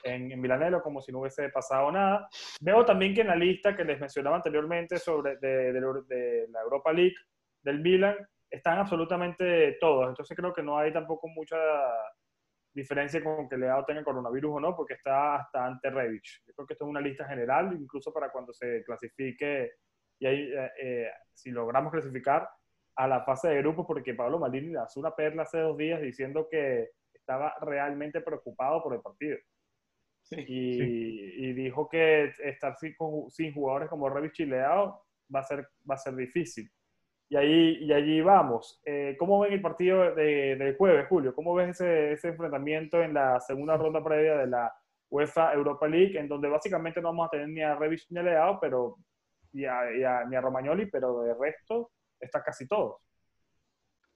[0.06, 2.30] en, Milanelo como si no hubiese pasado nada.
[2.62, 6.94] Veo también que en la lista que les mencionaba anteriormente sobre de, de, la Europa
[6.94, 7.18] League
[7.64, 8.16] del Milan
[8.50, 10.08] están absolutamente todos.
[10.08, 11.58] Entonces creo que no hay tampoco mucha
[12.74, 16.44] diferencia con que Leao tenga coronavirus o no, porque está hasta ante Revich.
[16.48, 19.72] Yo creo que esto es una lista general, incluso para cuando se clasifique
[20.22, 22.48] y ahí, eh, eh, si logramos clasificar
[22.96, 26.48] a la fase de grupos, porque Pablo Maldini lanzó una perla hace dos días diciendo
[26.50, 29.38] que estaba realmente preocupado por el partido
[30.38, 32.96] y, dijo que estar sin,
[33.30, 35.04] sin jugadores como Revis Chileado
[35.34, 36.70] va a ser, va a ser difícil.
[37.30, 38.80] Y, ahí, y allí vamos.
[38.86, 41.34] Eh, ¿Cómo ven el partido de, del jueves, Julio?
[41.34, 44.72] ¿Cómo ves ese, ese, enfrentamiento en la segunda ronda previa de la
[45.10, 48.24] UEFA Europa League, en donde básicamente no vamos a tener ni a Revis ni a
[48.24, 48.98] Leao, pero
[49.54, 52.98] y a, y Romagnoli, pero de resto está casi todos.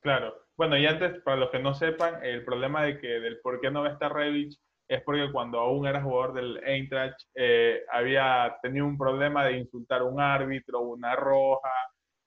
[0.02, 0.36] Claro.
[0.56, 3.72] Bueno, y antes, para los que no sepan, el problema de que del por qué
[3.72, 4.54] no va a estar Rebic
[4.88, 10.02] es porque cuando aún era jugador del Eintracht eh, había tenido un problema de insultar
[10.02, 11.72] a un árbitro, una roja,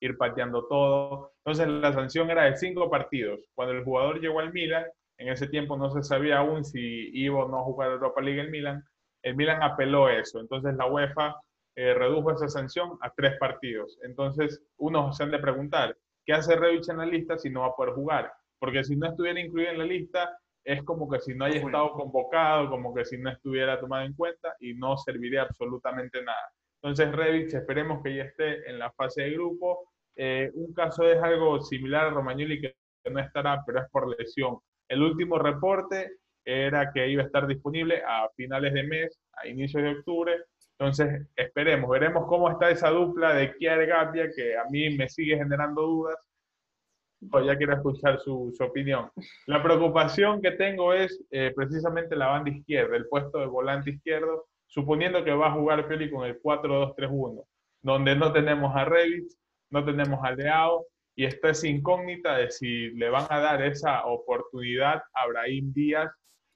[0.00, 1.32] ir pateando todo.
[1.44, 3.40] Entonces la sanción era de cinco partidos.
[3.54, 4.86] Cuando el jugador llegó al Milan,
[5.18, 8.40] en ese tiempo no se sabía aún si iba o no a jugar Europa League
[8.40, 8.82] el Milan.
[9.22, 10.40] El Milan apeló eso.
[10.40, 11.36] Entonces la UEFA
[11.80, 14.00] eh, redujo esa sanción a tres partidos.
[14.02, 17.68] Entonces unos se han de preguntar, ¿qué hace Rebic en la lista si no va
[17.68, 18.32] a poder jugar?
[18.58, 21.78] Porque si no estuviera incluido en la lista, es como que si no haya Bueno.
[21.78, 26.50] estado convocado, como que si no estuviera tomado en cuenta y no serviría absolutamente nada.
[26.82, 29.92] Entonces, Rebic, esperemos que ya esté en la fase de grupo.
[30.16, 32.74] Eh, un caso es algo similar a Romagnoli, que
[33.08, 34.58] no estará, pero es por lesión.
[34.88, 39.82] El último reporte era que iba a estar disponible a finales de mes, a inicios
[39.84, 40.32] de octubre.
[40.78, 45.36] Entonces, esperemos, veremos cómo está esa dupla de Kier Gapia, que a mí me sigue
[45.36, 46.16] generando dudas.
[47.32, 49.10] O ya quiero escuchar su, su opinión.
[49.46, 54.46] La preocupación que tengo es eh, precisamente la banda izquierda, el puesto de volante izquierdo,
[54.68, 57.44] suponiendo que va a jugar Pioli con el 4-2-3-1,
[57.82, 59.32] donde no tenemos a Rebic,
[59.70, 60.86] no tenemos a Leao,
[61.16, 66.12] y está esa incógnita de si le van a dar esa oportunidad a Brahim Díaz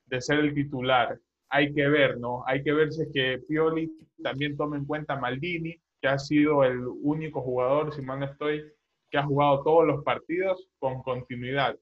[0.06, 1.18] de ser el titular.
[1.54, 2.42] Hay que ver, ¿no?
[2.46, 6.18] Hay que ver si es que Pioli también toma en cuenta a Maldini, que ha
[6.18, 8.64] sido el único jugador, si mal no estoy,
[9.10, 11.76] que ha jugado todos los partidos con continuidad.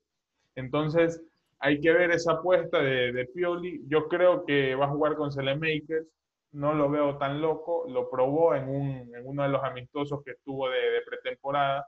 [0.57, 1.23] Entonces,
[1.61, 3.83] hay que ver esa apuesta de, Pioli.
[3.87, 6.09] Yo creo que va a jugar con Makers.
[6.53, 7.85] No lo veo tan loco.
[7.89, 11.87] Lo probó en, un, en uno de los amistosos que estuvo de, pretemporada.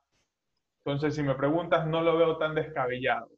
[0.84, 3.28] Entonces, si me preguntas, no lo veo tan descabellado.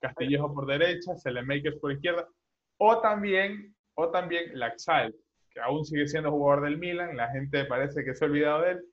[0.00, 1.12] Castillejo por derecha,
[1.46, 2.28] Makers por izquierda.
[2.76, 5.14] O también, o también Laxalt,
[5.50, 7.16] que aún sigue siendo jugador del Milan.
[7.16, 8.84] La gente parece que se ha olvidado de él.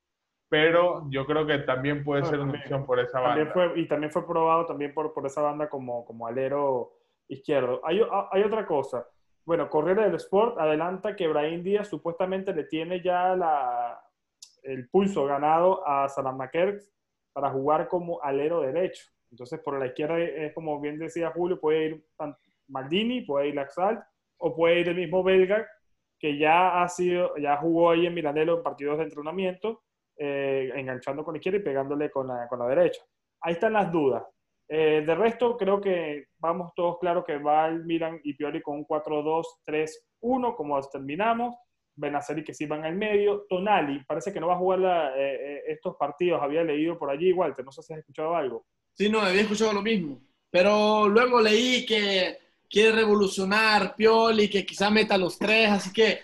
[0.49, 3.51] Pero yo creo que también puede No, ser una opción por esa banda.
[3.53, 6.91] Fue, y también fue probado también por, por esa banda como, como alero
[7.29, 7.79] izquierdo.
[7.85, 9.07] Hay, hay otra cosa.
[9.45, 14.03] Bueno, Corriere del Sport adelanta que Brahim Díaz supuestamente le tiene ya la,
[14.63, 16.91] el pulso ganado a Salamakers
[17.33, 19.05] para jugar como alero derecho.
[19.31, 22.05] Entonces, por la izquierda es como bien decía Julio, puede ir
[22.67, 24.01] Maldini, puede ir Laxalt,
[24.41, 25.67] o puede ir el mismo Belga,
[26.19, 29.83] que ya ha sido, ya jugó ahí en Milanelo en partidos de entrenamiento,
[30.17, 33.01] eh, enganchando con la izquierda y pegándole con la, con la derecha.
[33.41, 34.23] Ahí están las dudas.
[34.69, 38.77] Eh, de resto, creo que vamos todos claros que va el Milan y Pioli con
[38.77, 41.55] un 4-2-3-1, como terminamos.
[41.93, 43.45] Benaceri que sí van al medio.
[43.49, 46.41] Tonali, parece que no va a jugar la- eh, eh, estos partidos.
[46.41, 48.65] Había leído por allí, Walter, no sé si has escuchado algo.
[48.93, 50.21] Sí, no, había escuchado lo mismo.
[50.49, 52.37] Pero luego leí que
[52.71, 56.21] quiere revolucionar Pioli, que quizá meta los tres, así que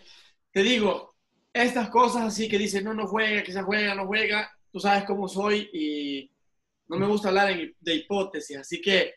[0.52, 1.16] te digo,
[1.54, 5.28] estas cosas así que dicen, no, no juega, quizá juega, no juega, tú sabes cómo
[5.28, 6.32] soy y
[6.88, 9.14] no me gusta hablar en- de hipótesis, así que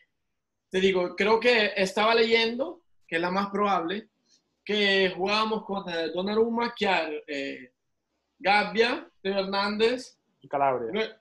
[0.69, 4.09] te digo, creo que estaba leyendo, que es la más probable,
[4.63, 7.71] que jugábamos con Donnarumma, Chiar, eh,
[8.39, 11.19] Gabbia, Teo Hernández, Y Calabria.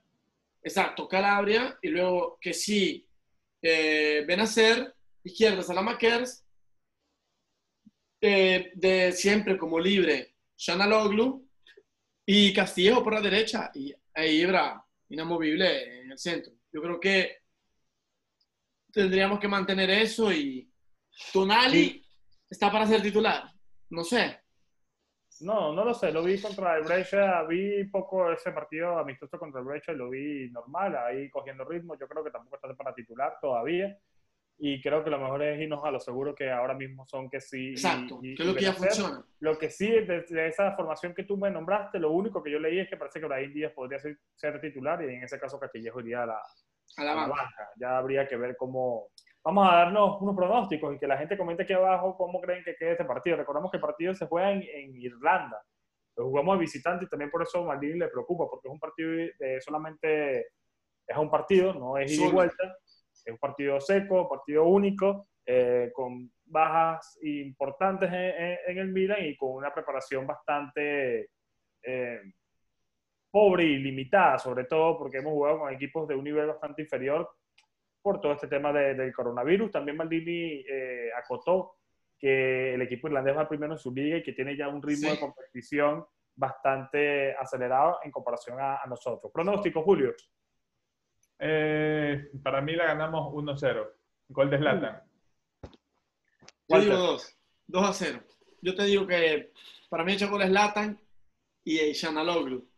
[0.63, 3.07] Exacto, Calabria, y luego que sí,
[3.63, 6.45] eh, Benacer, izquierda Salamakers,
[8.21, 11.49] eh, de siempre como libre, Shanaloglu,
[12.27, 16.53] y Castillejo por la derecha, y e Ibra, inamovible en el centro.
[16.73, 17.39] Yo creo que
[18.93, 20.71] tendríamos que mantener eso y
[21.33, 22.05] Tonali
[22.49, 23.51] está para ser titular,
[23.91, 24.41] no sé.
[25.41, 29.61] No, no lo sé, lo vi contra el Brescia, vi poco ese partido amistoso contra
[29.61, 33.39] el Brescia lo vi normal, ahí cogiendo ritmo, yo creo que tampoco está para titular
[33.41, 33.99] todavía
[34.63, 37.41] y creo que lo mejor es irnos a lo seguro que ahora mismo son que
[37.41, 37.69] sí.
[37.69, 38.89] y- Exacto, y- que es lo y que ya Benacer.
[39.05, 39.25] funciona.
[39.41, 42.59] Lo que sí, de, de esa formación que tú me nombraste, lo único que yo
[42.59, 45.59] leí es que parece que Brahim Díaz podría ser, ser titular y en ese caso
[45.59, 46.41] Castillejo iría a la,
[46.99, 47.69] A la a la banca.
[47.77, 49.09] Ya habría que ver cómo...
[49.43, 52.77] Vamos a darnos unos pronósticos y que la gente comente aquí abajo cómo creen que
[52.77, 53.39] quede este partido.
[53.39, 55.63] Recordamos que el partido se juega en, en Irlanda.
[56.17, 58.79] Lo jugamos de visitante y también por eso a Maldini le preocupa, porque es un
[58.81, 60.49] partido eh, solamente...
[61.07, 62.77] Es un partido, no es ida y vuelta.
[63.25, 69.19] Es un partido seco, partido único, eh, con bajas importantes en, en- en el Milan
[69.25, 71.31] y con una preparación bastante
[71.83, 72.21] eh,
[73.31, 77.29] pobre y limitada, sobre todo porque hemos jugado con equipos de un nivel bastante inferior
[78.03, 79.71] por todo este tema de- del coronavirus.
[79.71, 81.77] También Maldini eh, acotó
[82.19, 85.09] que el equipo irlandés va primero en su liga y que tiene ya un ritmo
[85.09, 85.15] Sí.
[85.15, 86.05] de competición
[86.37, 89.31] bastante acelerado en comparación a, a nosotros.
[89.33, 90.15] Pronóstico, Julio.
[91.41, 93.91] Eh, para mí la ganamos 1-0.
[94.29, 95.03] Gol de Zlatan.
[95.63, 95.71] Yo
[96.69, 96.91] Walter.
[96.91, 97.37] digo dos.
[97.67, 98.21] 2 a 0.
[98.63, 99.53] Yo te digo que
[99.89, 101.01] para mí hecho goles Latan
[101.65, 102.69] y Shanaloglu.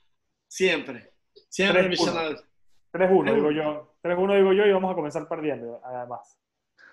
[0.48, 1.12] Siempre.
[1.48, 2.44] Siempre 3-1.
[2.92, 3.94] 3-1 digo yo.
[4.02, 6.38] 3-1 digo yo y vamos a comenzar perdiendo, además.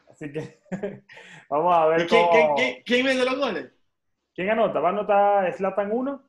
[0.10, 0.62] Así que
[1.50, 2.56] vamos a ver ¿Quién, cómo...
[2.56, 3.72] quién, quién vende los goles?
[4.34, 4.80] ¿Quién anota?
[4.80, 6.24] Va a anotar Slatan uno,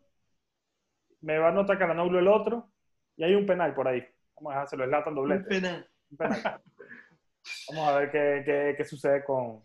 [1.23, 2.71] me va a anotar Calanoglu el otro,
[3.17, 4.05] y hay un penal por ahí.
[4.41, 5.45] Vamos a dejárselo, Slatan Un doblete.
[5.49, 5.89] penal.
[6.11, 6.63] Un penal.
[7.69, 9.65] Vamos a ver qué, qué- qué sucede con,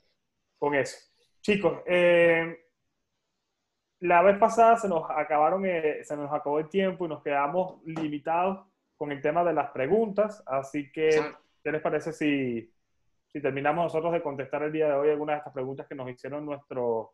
[0.58, 0.98] con eso.
[1.42, 2.58] Chicos, eh,
[4.02, 7.82] la vez pasada se nos acabaron, eh, se nos acabó el tiempo y nos quedamos
[7.86, 11.40] limitados con el tema de las preguntas, así que Exacto.
[11.64, 12.72] ¿qué les parece si,
[13.32, 16.10] si terminamos nosotros de contestar el día de hoy algunas de estas preguntas que nos
[16.10, 17.08] hicieron nuestros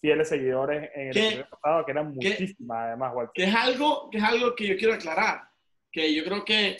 [0.00, 3.32] fieles seguidores en el episodio pasado, que eran muchísimas además, Walter.
[3.34, 5.40] que es algo que es algo que yo quiero aclarar,
[5.90, 6.76] que yo creo que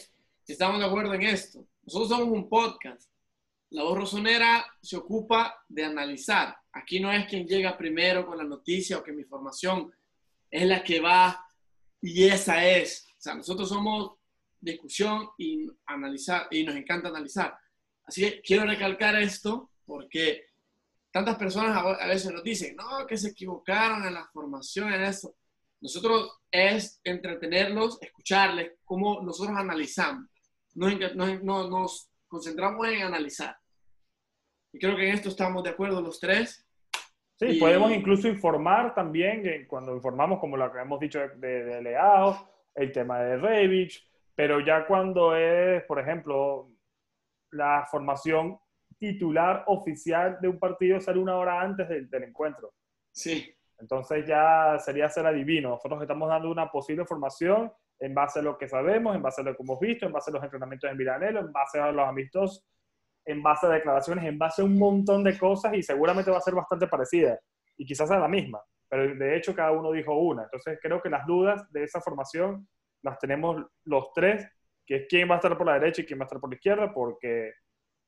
[0.53, 1.67] estamos de acuerdo en esto.
[1.83, 3.11] Nosotros somos un podcast.
[3.71, 6.57] La voz rosonera se ocupa de analizar.
[6.73, 9.93] Aquí no es quien llega primero con la noticia o que mi información
[10.51, 11.45] es la que va
[12.01, 13.09] y esa es.
[13.11, 14.13] O sea, nosotros somos
[14.61, 17.57] discusión y analizar y nos encanta analizar.
[18.05, 20.47] Así que quiero recalcar esto porque
[21.11, 25.35] tantas personas a veces nos dicen, no, que se equivocaron en la formación, en eso.
[25.81, 30.29] Nosotros es entretenerlos, escucharles, cómo nosotros analizamos.
[30.77, 33.57] Nos, nos- concentramos en analizar.
[34.73, 36.67] Y creo que en esto estamos de acuerdo los tres.
[37.39, 41.83] Sí, Y- podemos incluso informar también, cuando informamos, como lo que hemos dicho de, de
[41.83, 46.71] Leao, el tema de Revich, pero ya cuando es, por ejemplo,
[47.53, 48.59] la formación
[48.99, 52.73] titular oficial de un partido sale una hora antes del, del encuentro.
[53.13, 55.71] Sí, Entonces ya sería ser adivino.
[55.71, 59.45] Nosotros estamos dando una posible formación en base a lo que sabemos, en base a
[59.45, 62.07] lo que hemos visto, en base a los entrenamientos en Miranelo, en base a los
[62.07, 62.67] amistosos,
[63.25, 66.43] en base a declaraciones, en base a un montón de cosas y seguramente va a
[66.43, 67.39] ser bastante parecida
[67.77, 70.45] y quizás sea la misma, pero de hecho cada uno dijo una.
[70.45, 72.69] Entonces creo que las dudas de esa formación
[73.03, 74.47] las tenemos los tres,
[74.85, 76.51] que es quién va a estar por la derecha y quién va a estar por
[76.51, 77.53] la izquierda, porque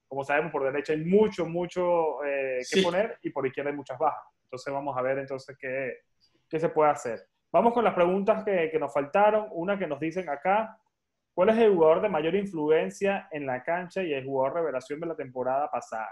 [0.06, 2.82] como sabemos por derecha hay mucho, mucho eh, que Sí.
[2.82, 4.22] poner y por izquierda hay muchas bajas.
[4.44, 5.98] Entonces vamos a ver entonces qué,
[6.48, 7.20] qué se puede hacer.
[7.52, 9.48] Vamos con las preguntas que, que nos faltaron.
[9.52, 10.78] Una que nos dicen acá,
[11.34, 15.06] ¿cuál es el jugador de mayor influencia en la cancha y el jugador revelación de
[15.06, 16.10] la temporada pasada?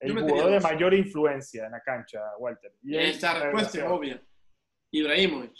[0.00, 2.72] El jugador de mayor influencia en la cancha, Walter.
[2.82, 4.22] y respuesta es obvia.
[4.90, 5.52] Ibrahimovic.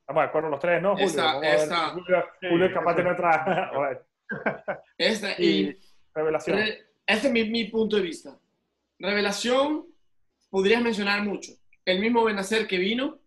[0.00, 1.06] Estamos de acuerdo los tres, ¿no, Julio?
[1.06, 1.54] Esta- Vamos a ver.
[1.58, 3.30] esta- Julio, Sí, Julio es capaz de otra
[3.72, 4.06] a ver,
[4.98, 5.78] Esta, y y
[6.14, 6.58] revelación.
[6.58, 8.38] Re- Este es mi, mi punto de vista.
[8.98, 9.86] Revelación,
[10.50, 11.52] podrías mencionar mucho.
[11.84, 13.20] El mismo Benacer que vino,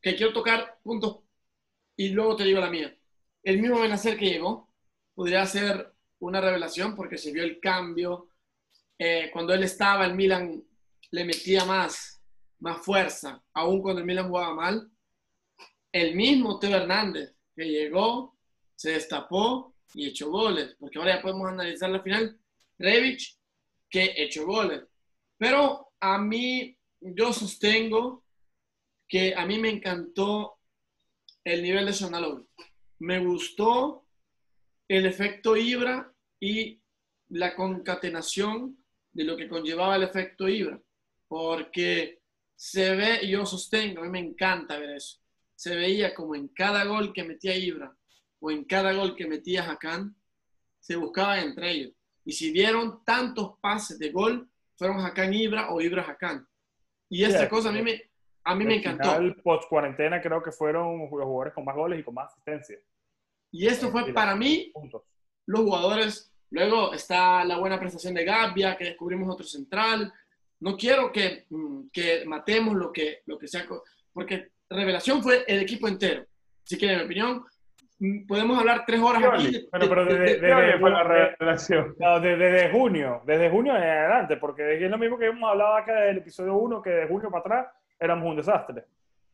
[0.00, 1.18] que quiero tocar puntos
[1.96, 2.96] y luego te digo la mía.
[3.42, 4.72] El mismo Benacer que llegó,
[5.14, 8.28] podría ser una revelación porque se vio el cambio.
[8.98, 10.62] Eh, cuando él estaba, el Milan
[11.10, 12.22] le metía más,
[12.60, 14.90] más fuerza, aún cuando el Milan jugaba mal.
[15.92, 18.38] El mismo Teo Hernández, que llegó,
[18.76, 22.38] se destapó y echó goles, porque ahora ya podemos analizar la final.
[22.78, 23.36] Revich,
[23.88, 24.82] que echó goles.
[25.36, 28.24] Pero a mí, yo sostengo
[29.10, 30.60] que a mí me encantó
[31.42, 32.48] el nivel de Sonaloglu.
[33.00, 34.06] Me gustó
[34.88, 36.80] el efecto Ibra y
[37.30, 38.78] la concatenación
[39.12, 40.80] de lo que conllevaba el efecto Ibra.
[41.26, 42.22] Porque
[42.54, 45.18] se ve, y yo sostengo, a mí me encanta ver eso.
[45.56, 47.94] Se veía como en cada gol que metía Ibra
[48.38, 50.16] o en cada gol que metía Hakan,
[50.78, 51.92] se buscaban entre ellos.
[52.24, 56.46] Y si dieron tantos pases de gol, fueron Hakan Ibra o Ibra Hakan.
[57.08, 58.09] Y esta Sí, cosa a mí me,
[58.50, 59.04] a mí me encantó.
[59.14, 62.78] final, post cuarentena, creo que fueron los jugadores con más goles y con más asistencia.
[63.52, 65.02] Y esto fue para mí Puntos.
[65.46, 66.32] los jugadores.
[66.50, 70.12] Luego está la buena prestación de Gabia, que descubrimos otro central.
[70.60, 73.64] No quiero que, mm, que matemos lo que, lo que sea,
[74.12, 76.24] porque revelación fue el equipo entero.
[76.64, 77.44] Así que, en mi opinión,
[77.98, 79.50] mm, podemos hablar tres horas aquí.
[79.52, 81.08] De- pero- de- pero de- de- de- de- Creo que fue la de-
[81.38, 81.96] revelación.
[81.98, 85.76] No, de- desde junio, desde junio en adelante, porque es lo mismo que hemos hablado
[85.76, 87.66] acá del episodio 1, que de junio para atrás
[88.00, 88.84] éramos un desastre.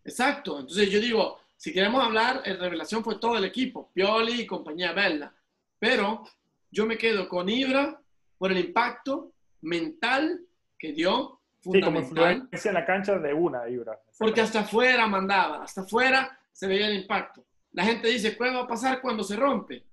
[0.05, 0.59] Exacto.
[0.61, 4.93] Entonces yo digo, si queremos hablar, el revelación fue todo el equipo, Pioli y compañía
[4.93, 5.33] Bella.
[5.79, 6.25] Pero
[6.71, 8.01] yo me quedo con Ibra
[8.39, 10.41] por el impacto mental
[10.79, 13.99] que dio, Sí, como en la cancha de una, Ibra.
[14.19, 17.45] porque hasta afuera mandaba, hasta afuera se veía el impacto.
[17.73, 19.85] La gente dice, ¿qué va a pasar cuando se rompe?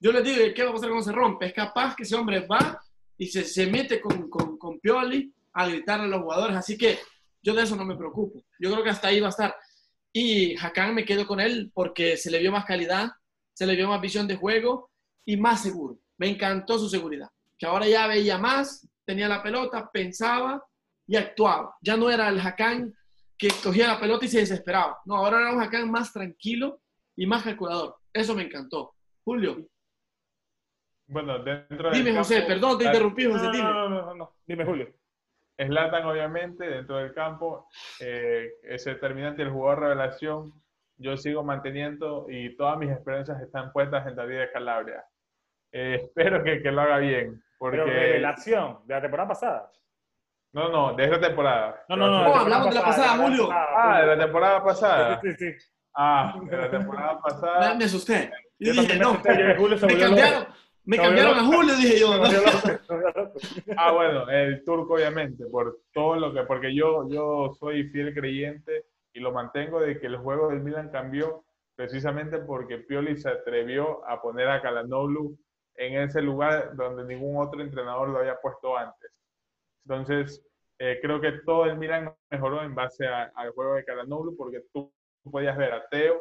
[0.00, 1.46] Yo les digo, ¿qué va a pasar cuando se rompe?
[1.46, 2.82] Es capaz que ese hombre va
[3.16, 6.98] y se, se mete con, con, con Pioli a gritarle a los jugadores, así que
[7.42, 8.44] yo de eso no me preocupo.
[8.58, 9.54] Yo creo que hasta ahí va a estar.
[10.12, 13.10] Y Hakan me quedo con él porque se le vio más calidad,
[13.52, 14.90] se le vio más visión de juego
[15.24, 15.98] y más seguro.
[16.18, 17.28] Me encantó su seguridad,
[17.58, 20.62] que ahora ya veía más, tenía la pelota, pensaba
[21.06, 21.76] y actuaba.
[21.80, 22.92] Ya no era el Hakan
[23.38, 24.98] que cogía la pelota y se desesperaba.
[25.06, 26.80] No, ahora era un Hakan más tranquilo
[27.16, 27.96] y más calculador.
[28.12, 28.94] Eso me encantó.
[29.24, 29.66] Julio.
[31.06, 34.34] Bueno, dentro del Dime, José, campo- perdón, te la- interrumpí, José, no, no, no, no.
[34.46, 34.92] Dime, Julio.
[35.66, 37.68] Zlatan, obviamente, dentro del campo,
[38.00, 40.52] eh, es el terminante, el jugador revelación.
[40.96, 45.04] Yo sigo manteniendo y todas mis esperanzas están puestas en David de Calabria.
[45.72, 47.78] Eh, espero que, que lo haga bien, porque...
[47.78, 49.70] Pero revelación de la temporada pasada.
[50.52, 51.84] No, no, de esta temporada.
[51.88, 52.34] No, no, no.
[52.34, 53.48] Hablamos de la pasada, de la Julio.
[53.48, 55.20] pasada, Ah, de la temporada pasada.
[55.20, 55.68] Sí, sí, sí.
[55.94, 57.74] Ah, de la temporada Me, pasada.
[57.78, 58.30] me asusté.
[58.58, 60.46] Y Yo dije, me no, yo, me volvió cambiaron.
[60.90, 62.10] Me cambiaron a Julio, dije yo.
[63.76, 66.42] Ah, bueno, el turco, obviamente, por todo lo que.
[66.42, 70.90] Porque yo, yo soy fiel creyente y lo mantengo de que el juego del Milan
[70.90, 71.44] cambió
[71.76, 75.38] precisamente porque Pioli se atrevió a poner a Calanoglu
[75.76, 79.12] en ese lugar donde ningún otro entrenador lo había puesto antes.
[79.86, 80.44] Entonces,
[80.80, 84.92] eh, creo que todo el Milan mejoró en base al juego de Calanoglu porque tú
[85.30, 86.20] podías ver a Teo,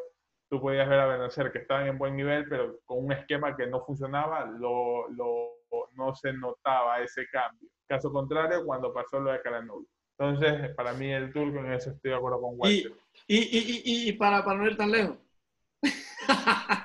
[0.50, 3.68] tú podías ver a Benacer que estaban en buen nivel, pero con un esquema que
[3.68, 5.60] no funcionaba, lo, lo-
[5.94, 7.70] no se notaba ese cambio.
[7.88, 9.88] Caso contrario, cuando pasó lo de Calanoglu.
[10.18, 12.92] Entonces, para mí el turco en eso estoy de acuerdo con Walter.
[13.28, 15.18] y, y, y, y para, para no ir tan lejos.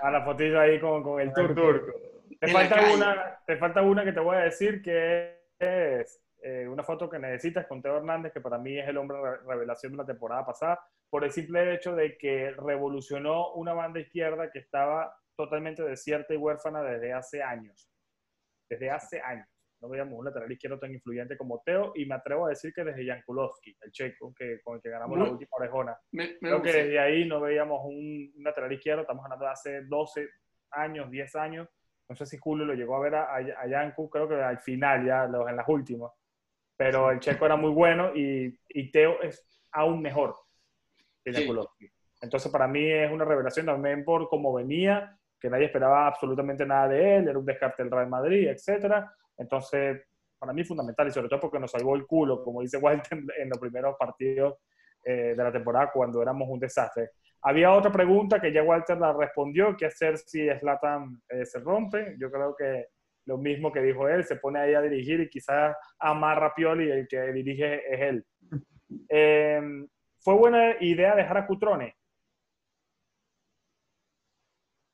[0.03, 1.93] A la fotito ahí con, con el El turco.
[2.41, 6.69] Te En falta, una, te falta una que te voy a decir que es eh,
[6.69, 9.93] una foto que necesitas con Teo Hernández, que para mí es el hombre re- revelación
[9.93, 10.79] de la temporada pasada,
[11.11, 16.37] por el simple hecho de que revolucionó una banda izquierda que estaba totalmente desierta y
[16.37, 17.91] huérfana desde hace años.
[18.69, 19.49] Desde hace años.
[19.81, 22.85] No veíamos un lateral izquierdo tan influyente como Teo, y me atrevo a decir que
[22.85, 25.99] desde Jan Kulowski, el checo, que, con el que ganamos la última orejona.
[26.13, 29.51] Me, me Creo que desde ahí no veíamos un, un lateral izquierdo, estamos hablando de
[29.51, 30.29] hace 12
[30.71, 31.69] años, 10 años.
[32.09, 35.07] No sé si Julio lo llegó a ver a, a, a creo que al final,
[35.07, 36.13] ya los, en las últimas.
[36.77, 40.35] Pero el checo era muy bueno y, y Teo es aún mejor
[41.25, 41.91] que Sí.
[42.21, 46.89] Entonces, para mí es una revelación también por cómo venía, que nadie esperaba absolutamente nada
[46.89, 49.13] de él, era un descarte del Real Madrid, etcétera.
[49.37, 50.03] Entonces,
[50.39, 53.19] para mí es fundamental y sobre todo porque nos salvó el culo, como dice Walter
[53.19, 54.55] en, en los primeros partidos
[55.05, 57.11] eh, de la temporada cuando éramos un desastre.
[57.43, 62.17] Había otra pregunta que ya Walter la respondió, ¿qué hacer si Slatan eh, se rompe?
[62.19, 62.87] Yo creo que
[63.27, 66.87] lo mismo que dijo él, se pone ahí a dirigir y quizás amarra a Pioli
[66.89, 68.25] y el que dirige es él.
[69.09, 69.61] Eh,
[70.21, 71.97] ¿Fue buena idea dejar a Cutrone?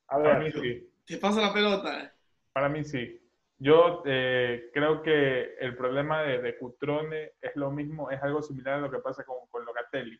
[0.09, 0.93] A Para mí ver, sí.
[1.05, 2.13] Te pasa la pelota.
[2.51, 3.17] Para mí sí.
[3.57, 8.75] Yo eh, creo que el problema de, de Cutrone es lo mismo, es algo similar
[8.75, 10.19] a lo que pasa con, con Locatelli.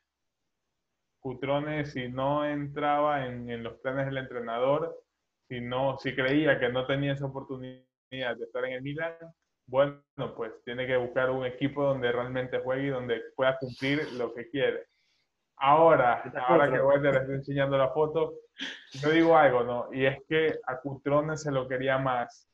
[1.20, 5.04] Cutrone, si no entraba en, en los planes del entrenador,
[5.48, 9.16] si, no, si creía que no tenía esa oportunidad de estar en el Milan,
[9.68, 10.02] bueno,
[10.36, 14.50] pues tiene que buscar un equipo donde realmente juegue y donde pueda cumplir lo que
[14.50, 14.88] quiere.
[15.58, 18.34] Ahora, ahora que Walter está enseñando la foto,
[18.94, 19.94] yo digo algo, ¿no?
[19.94, 22.50] Y es que a Cutrone se lo quería más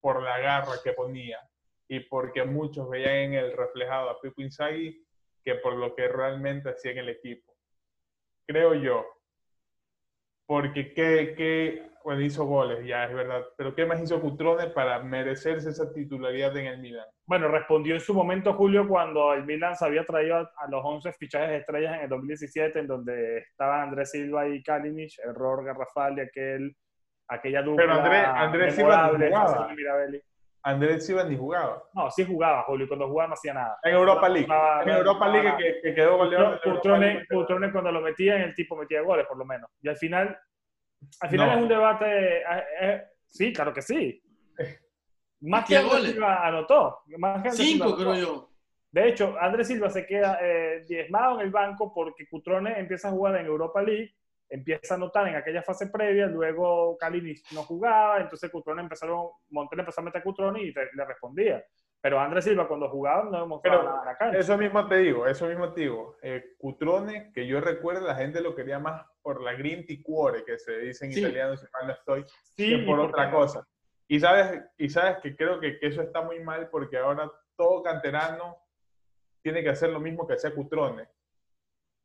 [0.00, 1.38] por la garra que ponía
[1.88, 5.06] y porque muchos veían en el reflejado a Pipo Inzaghi
[5.42, 7.54] que por lo que realmente hacía en el equipo.
[8.46, 9.06] Creo yo.
[10.48, 14.98] Porque qué, qué, bueno, hizo goles, ya es verdad, pero ¿qué más hizo Cutrone para
[15.00, 17.04] merecerse esa titularidad en el Milan?
[17.26, 20.80] bueno, respondió en su momento Julio cuando el Milan se había traído a, a los
[20.82, 25.62] 11 fichajes de estrellas en el 2017, en donde estaban Andrés Silva y Kalinic, error
[25.62, 26.74] garrafal de aquel,
[27.28, 29.68] aquella dupla Pero Andrés- Andrés Silva jugaba.
[30.62, 31.82] Andrés Silva ni jugaba.
[31.94, 33.78] No, sí jugaba, Julio, y cuando jugaba no hacía nada.
[33.82, 34.46] En Europa League.
[34.46, 36.60] Jugaba- En Europa League que, que quedó goleador.
[36.62, 39.70] Cutrone, cuando lo metían, el tipo metía goles, por lo menos.
[39.80, 40.38] Y al final,
[41.20, 41.54] al final No.
[41.56, 42.38] es un debate.
[42.38, 42.42] eh,
[42.80, 44.22] eh, sí, claro que sí.
[45.40, 46.10] Más que Andrés goles.
[46.12, 46.98] Silva anotó.
[47.18, 48.10] Más que Andrés Silva Cinco, anotó.
[48.12, 48.48] creo yo.
[48.90, 53.12] De hecho, Andrés Silva se queda eh, diezmado en el banco porque Cutrone empieza a
[53.12, 54.14] jugar en Europa League,
[54.48, 59.82] empieza a anotar en aquella fase previa, luego Kalinic no jugaba, entonces Cutrone empezaron, Montero
[59.82, 61.64] empezó a meter a Cutrone y le respondía.
[62.00, 64.38] Pero Andrés Silva cuando jugaba no mostraba Pero la cancha.
[64.38, 66.16] Eso mismo te digo, eso mismo te digo.
[66.22, 70.58] Eh, Cutrone, que yo recuerdo, la gente lo quería más por la grinti cuore, que
[70.58, 71.20] se dice en Sí.
[71.20, 72.24] italiano, si mal no estoy,
[72.56, 73.66] Sí, que por otra cosa.
[74.06, 77.82] Y sabes, y sabes que creo que, que eso está muy mal porque ahora todo
[77.82, 78.56] canterano
[79.42, 81.08] tiene que hacer lo mismo que hacía Cutrone.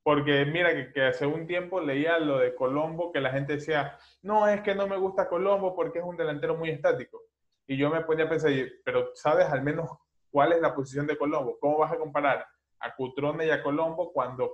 [0.04, 3.97] Porque mira que, que hace un tiempo leía lo de Colombo, que la gente decía,
[4.22, 7.22] no, es que no me gusta Colombo porque es un delantero muy estático.
[7.68, 8.51] Y yo me ponía a pensar,
[8.84, 9.89] pero ¿sabes al menos
[10.30, 11.58] cuál es la posición de Colombo?
[11.60, 12.45] ¿Cómo vas a comparar
[12.80, 14.51] a Cutrone y a Colombo cuando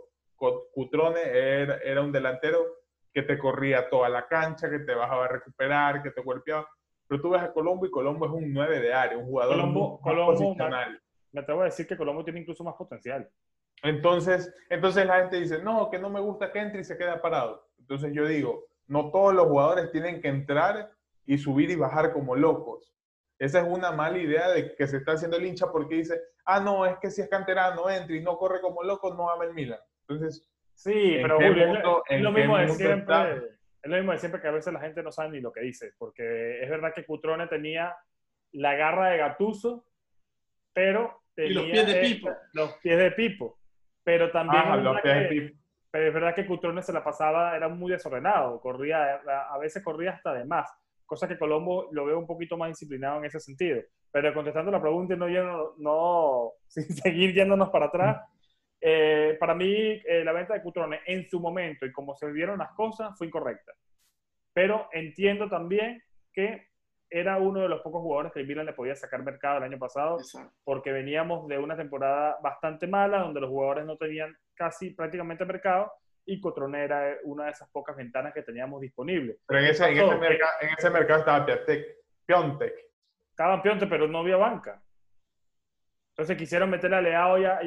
[0.74, 2.64] Cutrone era, era un delantero
[3.12, 6.68] que te corría toda la cancha, que te bajaba a recuperar, que te golpeaba?
[7.08, 9.90] Pero tú ves a Colombo y Colombo es un 9 de área, un jugador Colombo-
[9.94, 11.02] muy- Colombo, posicional.
[11.32, 13.28] Me atrevo a decir que Colombo tiene incluso más potencial.
[13.84, 17.22] Entonces, entonces la gente dice, no, que no me gusta que entre y se queda
[17.22, 17.68] parado.
[17.80, 20.92] Entonces yo digo, no todos los jugadores tienen que entrar
[21.26, 22.94] y subir y bajar como locos.
[23.38, 26.60] Esa es una mala idea de que se está haciendo el hincha porque dice, ah,
[26.60, 29.54] no, es que si es canterano, entra y no corre como loco, no ama el
[29.54, 29.80] Milan.
[30.08, 33.60] Entonces, sí, pero es, lo mismo de siempre.
[33.82, 35.62] Es lo mismo de siempre que a veces la gente no sabe ni lo que
[35.62, 37.96] dice, porque es verdad que Cutrone tenía
[38.52, 39.86] la garra de Gatuso,
[40.74, 42.30] pero tenía y los pies de Pipo.
[42.54, 43.59] los pies de Pipo.
[44.10, 45.60] Pero también ah, pies de Pipo.
[45.92, 50.14] Pero es verdad que Cutrone se la pasaba, era muy desordenado, corría, a veces corría
[50.14, 50.68] hasta de más,
[51.06, 53.80] cosa que Colombo lo veo un poquito más disciplinado en ese sentido.
[54.12, 58.28] Pero contestando la pregunta y no, no, sin seguir yéndonos para atrás,
[58.82, 62.58] eh, para mí eh, la venta de Cutrone en su momento y como se vieron
[62.58, 63.74] las cosas fue incorrecta.
[64.54, 66.02] Pero entiendo también
[66.34, 66.69] que
[67.10, 69.80] era uno de los pocos jugadores que el Milan le podía sacar mercado el año
[69.80, 70.18] pasado,
[70.64, 75.92] porque veníamos de una temporada bastante mala, donde los jugadores no tenían casi prácticamente mercado,
[76.26, 79.38] y Cotrone era una de esas pocas ventanas que teníamos disponibles.
[79.48, 81.46] Pero en ese, en ese, mercado, en ese mercado estaba
[82.26, 82.76] Piontek.
[83.32, 84.80] Estaba Piontek, pero no había banca.
[86.12, 87.64] Entonces quisieron meter a Leao y a,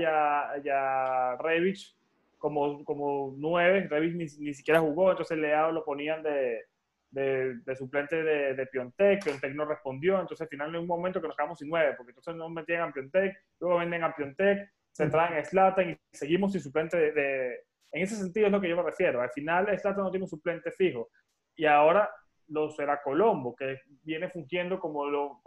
[0.62, 1.96] y a, Revich
[2.38, 3.88] como, como nueve.
[3.88, 6.66] Revich ni, ni siquiera jugó, entonces Leao lo ponían de,
[7.12, 11.28] de, suplente de, de Piontek, Piontek no respondió, entonces al final en un momento que
[11.28, 15.08] nos quedamos sin nueve, porque entonces nos metían a Piontek, luego venden a Piontek, se
[15.08, 17.60] traen a Slatan y seguimos sin suplente de,
[17.92, 20.30] En ese sentido es lo que yo me refiero, al final Slatan no tiene un
[20.30, 21.10] suplente fijo,
[21.54, 22.10] y ahora
[22.48, 25.42] lo será Colombo, que viene fungiendo como, lo,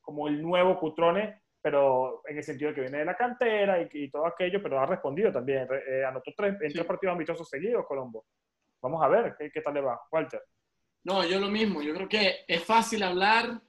[0.00, 4.10] como el nuevo Cutrone, pero en el sentido de que viene de la cantera y,
[4.10, 8.24] todo aquello, pero ha respondido también, eh, anotó tres, en tres partidos amistosos seguidos Colombo.
[8.82, 10.42] Vamos a ver qué, qué tal le va, Walter.
[11.06, 11.82] No, yo lo mismo.
[11.82, 13.62] Yo creo que es fácil hablar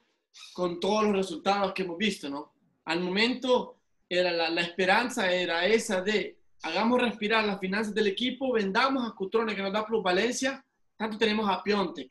[0.54, 2.52] con todos los resultados que hemos visto, ¿no?
[2.86, 3.78] Al momento,
[4.10, 9.56] era la, esperanza era esa de hagamos respirar las finanzas del equipo, vendamos a Cutrone
[9.56, 10.66] que nos da plusvalencia,
[10.96, 12.10] tanto tenemos a Piontek,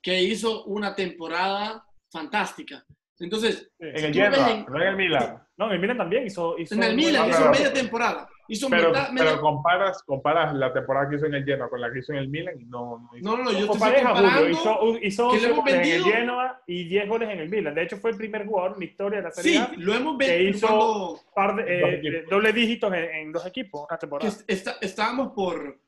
[0.00, 2.82] que hizo una temporada fantástica.
[3.18, 5.48] Entonces, en el Genoa, no en el Milan.
[5.58, 6.56] No, en el Milan también hizo.
[6.58, 8.26] en el Milan hizo media temporada.
[8.48, 12.00] Hizo pero, pero comparas, comparas la temporada que hizo en el Genoa con la que
[12.00, 13.24] hizo en el Milan y no, no hizo.
[13.24, 14.48] No, no, yo estoy comparando.
[14.48, 17.74] Hizo, hizo 11 goles en el Genoa y 10 goles en el Milan.
[17.74, 20.18] De hecho, fue el primer jugador en la historia de la Serie sí, lo hemos
[20.18, 24.32] que hizo par de, eh, doble dígitos en, en, dos equipos una temporada.
[24.46, 25.80] Está, estábamos por,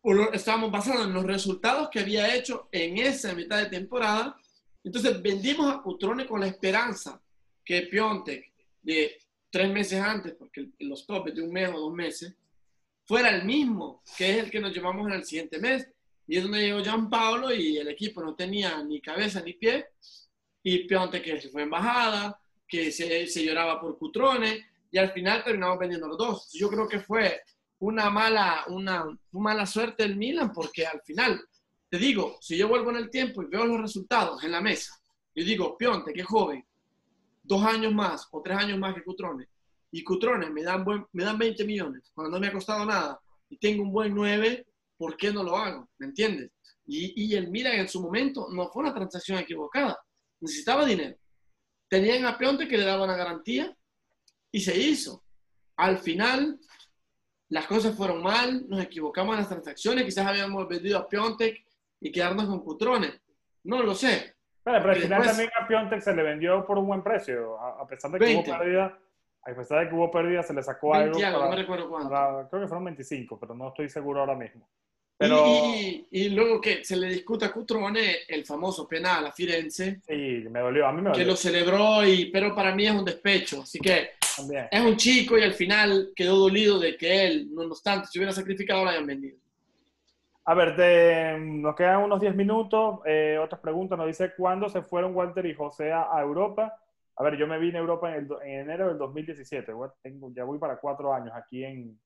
[0.00, 4.34] por, estábamos basados en los resultados que había hecho en esa mitad de temporada.
[4.82, 7.20] Entonces vendimos a Cutrone con la esperanza
[7.62, 8.50] que Piontek
[8.82, 9.18] de
[9.50, 12.34] tres meses antes, porque los topes de un mes o dos meses,
[13.04, 15.88] fuera el mismo, que es el que nos llevamos en el siguiente mes.
[16.26, 19.88] Y es donde llegó Jean Paulo y el equipo no tenía ni cabeza ni pie.
[20.62, 25.10] Y Pionte que se fue en bajada, que se, se lloraba por Cutrone, y al
[25.10, 26.52] final terminamos vendiendo los dos.
[26.52, 27.42] Yo creo que fue
[27.80, 31.40] una mala, una, una mala suerte el Milan, porque al final,
[31.88, 35.00] te digo, si yo vuelvo en el tiempo y veo los resultados en la mesa,
[35.34, 36.64] yo digo, Pionte, qué joven,
[37.50, 39.48] dos años más o tres años más que Cutrone,
[39.90, 43.58] y Cutrone me dan, me dan 20 millones cuando no me ha costado nada y
[43.58, 44.64] tengo un buen 9,
[44.96, 45.88] ¿por qué no lo hago?
[45.98, 46.52] ¿Me entiendes?
[46.86, 49.98] Y, y el Milan en su momento no fue una transacción equivocada,
[50.38, 51.16] necesitaba dinero.
[51.88, 53.76] Tenían a Pionte que le daba una garantía
[54.52, 55.24] y se hizo.
[55.76, 56.60] Al final,
[57.48, 61.66] las cosas fueron mal, nos equivocamos en las transacciones, quizás habíamos vendido a Piontek
[62.00, 63.20] y quedarnos con Cutrone.
[63.64, 64.36] No lo sé.
[64.62, 68.10] Pero, al final también a Piontek se le vendió por un buen precio, a, pesar
[68.10, 68.98] de que hubo pérdida.
[69.42, 71.18] A pesar de que hubo pérdida, se le sacó algo.
[71.18, 72.48] no me recuerdo cuánto.
[72.50, 74.68] creo que fueron 25, pero no estoy seguro ahora mismo.
[75.16, 75.44] Pero...
[75.46, 80.00] Y, y, luego que se le discuta a Cutrone el famoso penal a Firenze.
[80.06, 81.22] Sí, me dolió, a mí me dolió.
[81.22, 83.60] Que lo celebró, y, pero para mí es un despecho.
[83.60, 84.68] Así que También.
[84.70, 88.32] es un chico y al final quedó dolido de que él, no obstante, si hubiera
[88.32, 89.36] sacrificado, lo hayan vendido.
[90.44, 93.00] A ver, nos quedan unos 10 minutos.
[93.04, 93.98] Eh, otras preguntas.
[93.98, 96.74] Nos dice, ¿cuándo se fueron Walter y José a, Europa?
[97.16, 99.72] A ver, yo me vine a Europa en, enero del 2017.
[100.02, 102.00] tengo, ya voy para cuatro años aquí en,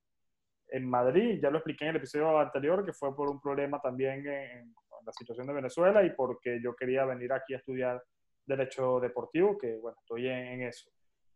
[0.69, 1.39] en, Madrid.
[1.41, 4.75] Ya lo expliqué en el episodio anterior, que fue por un problema también en,
[5.07, 8.03] la situación de Venezuela y porque yo quería venir aquí a estudiar
[8.47, 10.91] Derecho Deportivo, que bueno, estoy en, eso.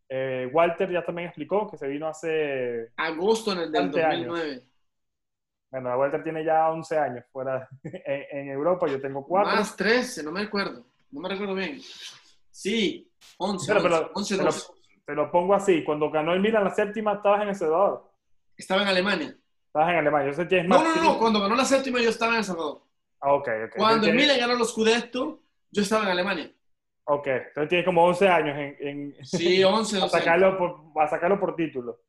[0.09, 2.91] Eh, Walter ya también explicó que se vino hace...
[2.97, 4.68] Agosto en el del 2009.
[5.71, 9.55] Bueno, Walter tiene ya 11 años fuera en, Europa, yo tengo 4.
[9.55, 11.79] Más 13, no me acuerdo, no me recuerdo bien.
[12.49, 14.49] Sí, 11, pero, 11, te, lo,
[15.05, 18.11] te, lo, pongo así, cuando ganó el Milan la séptima, estabas en El Salvador.
[18.57, 19.37] Estaba en Alemania.
[19.67, 20.83] Estabas en Alemania, yo sé que es más...
[20.83, 22.81] No, no, no, cuando ganó la séptima yo estaba en El Salvador.
[23.21, 23.75] Ah, ok, ok.
[23.77, 26.51] Cuando el Milan ganó los Scudetto, yo estaba en Alemania.
[27.05, 28.87] Ok, entonces tienes como 11 años en...
[28.87, 30.15] en sí, 11, 12.
[30.15, 32.01] a, sacarlo por, a sacarlo por título.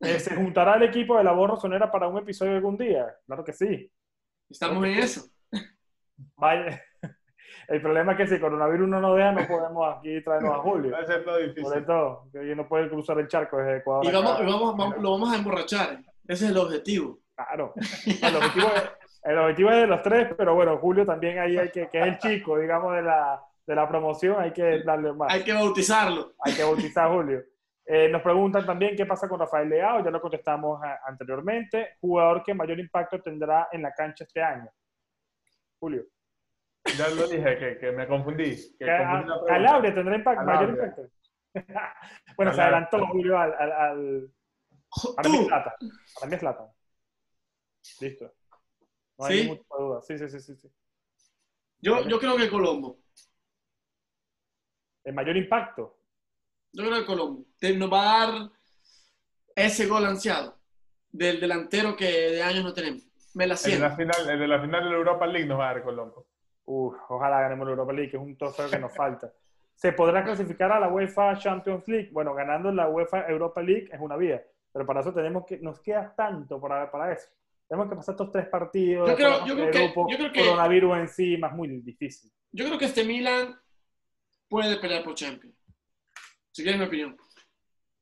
[0.00, 3.14] Eh, ¿Se juntará el equipo de la voz rosonera para un episodio algún día?
[3.26, 3.90] Claro que sí.
[4.50, 5.22] Estamos en eso.
[6.36, 6.82] Vaya.
[7.68, 10.58] El problema es que si el coronavirus no nos deja, no podemos aquí traernos a
[10.58, 10.92] Julio.
[10.92, 11.64] Va a ser todo difícil.
[11.64, 14.04] Por eso, que no puede cruzar el charco desde Ecuador.
[14.04, 15.98] Y vamos, vamos- vamos- lo vamos a emborrachar.
[16.28, 17.18] Ese es el objetivo.
[17.34, 17.74] Claro.
[18.22, 18.82] El objetivo, es,
[19.24, 22.06] el objetivo es de los tres, pero bueno, Julio también ahí hay que, que es
[22.06, 25.32] el chico, digamos, de la, de la promoción, hay que darle más.
[25.32, 26.34] Hay que bautizarlo.
[26.44, 27.42] Hay que bautizar a Julio.
[27.88, 31.96] Eh, nos preguntan también qué pasa con Rafael Leao, ya lo contestamos a- anteriormente.
[32.00, 34.68] Jugador que mayor impacto tendrá en la cancha este año.
[35.78, 36.04] Julio.
[36.98, 38.56] Ya lo dije, que, que me confundí.
[38.78, 39.52] Que Que a- confundí la pregunta.
[39.52, 41.02] Calabria tendrá impact- mayor impacto.
[42.36, 43.54] bueno, se adelantó Julio al.
[43.54, 44.30] al, al-
[45.16, 45.72] para mí es Tú, Zlatan.
[46.14, 46.66] Para mí es Zlatan.
[48.00, 48.34] Listo.
[49.18, 49.48] No hay ¿Sí?
[49.48, 50.00] de duda.
[50.02, 50.56] Sí, sí, sí, sí.
[50.56, 50.68] sí.
[51.78, 52.98] yo, yo creo que Colombo.
[55.04, 55.98] El mayor impacto.
[56.76, 57.44] Yo creo que Colombo.
[57.76, 58.50] Nos va a dar
[59.54, 60.58] ese gol ansiado
[61.10, 63.02] del delantero que de años no tenemos.
[63.34, 63.88] Me la El de, siento.
[63.88, 66.26] la final, el de la final de la Europa League nos va a dar Colombo.
[66.66, 69.32] Uf, ojalá ganemos la Europa League, que es un trofeo que nos falta.
[69.74, 72.10] ¿Se podrá clasificar a la UEFA Champions League?
[72.12, 75.80] Bueno, ganando la UEFA Europa League es una vía, pero para eso tenemos que, nos
[75.80, 77.28] queda tanto para, para eso.
[77.68, 80.96] Tenemos que pasar estos tres partidos, Yo creo- yo que- grupo, yo creo que- coronavirus
[80.98, 82.30] encima, es muy difícil.
[82.52, 83.54] Yo creo que este Milan
[84.48, 85.54] puede pelear por Champions.
[86.56, 87.14] Si quieres mi opinión.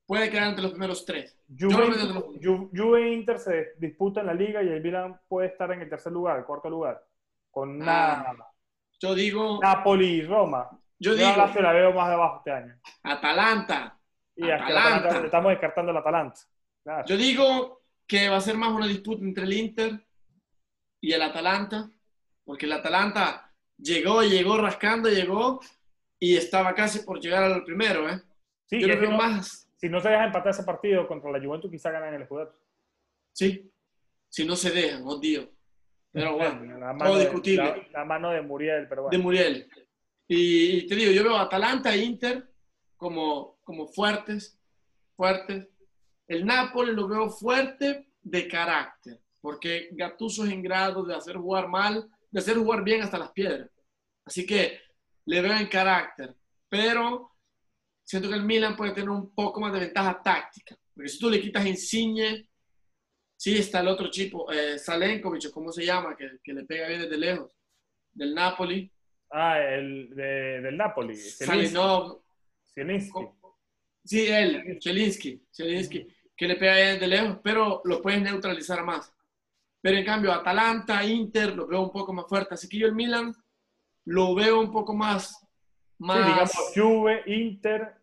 [0.07, 1.37] Puede quedar entre los primeros tres.
[1.59, 6.13] Juve, e Inter se disputan la liga y el Milan puede estar en el tercer
[6.13, 7.03] lugar, el cuarto lugar,
[7.51, 8.45] con Ah, Na-
[9.01, 10.69] Yo digo, Napoli y Roma.
[10.97, 12.79] yo Yo digo, la veo más debajo este año.
[13.03, 13.99] Atalanta.
[14.37, 14.95] Y Atalanta.
[14.99, 16.39] Atalanta- estamos descartando el Atalanta.
[16.81, 17.05] Claro.
[17.07, 20.07] Yo digo que va a ser más una disputa entre el Inter
[21.01, 21.89] y el Atalanta,
[22.45, 25.59] porque el Atalanta llegó, llegó rascando, llegó
[26.19, 28.21] y estaba casi por llegar al primero, ¿eh?
[28.67, 31.31] Sí, Yo lo veo si no- más, si no se deja empatar ese partido contra
[31.31, 32.55] la Juventus, quizá ganan el Scudetto.
[33.31, 33.71] sí,
[34.29, 35.47] si no se dejan, oh Dios.
[36.11, 37.63] Pero bueno, la todo de, discutible.
[37.91, 39.23] la, la mano de Muriel, pero de bueno.
[39.23, 39.69] Muriel.
[40.27, 42.49] Y, y te digo, yo veo a Atalanta e Inter
[42.97, 44.57] como, como fuertes,
[45.15, 45.67] fuertes.
[46.27, 51.67] El Napoli lo veo fuerte de carácter, porque Gattuso es en grado de hacer jugar
[51.67, 53.69] mal, de hacer jugar bien hasta las piedras.
[54.25, 54.79] Así que
[55.25, 56.35] le veo en carácter,
[56.69, 57.34] pero
[58.05, 61.29] siento que el Milan puede tener un poco más de ventaja táctica, porque si tú
[61.29, 62.47] le quitas Insigne,
[63.35, 66.15] sí está el otro chico, eh, Salenkovic, ¿cómo se llama?
[66.15, 67.51] Que, que le pega bien desde lejos,
[68.13, 68.89] del Napoli.
[69.31, 71.15] Ah, el de- del Napoli.
[71.17, 72.21] Salinov,
[74.03, 79.11] sí, él, Chelinsky, Chelinsky, que le pega bien de lejos, pero lo puedes neutralizar más.
[79.81, 82.53] Pero en cambio, Atalanta, Inter, lo veo un poco más fuerte.
[82.55, 83.33] Así que yo el Milan
[84.05, 85.44] lo veo un poco más,
[85.97, 87.93] Sí, más digamos Juve, Inter,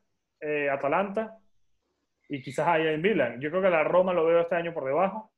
[0.40, 1.38] eh, Atalanta
[2.28, 3.40] y quizás ahí en Milan.
[3.40, 5.32] Yo creo que la Roma lo veo este año por debajo.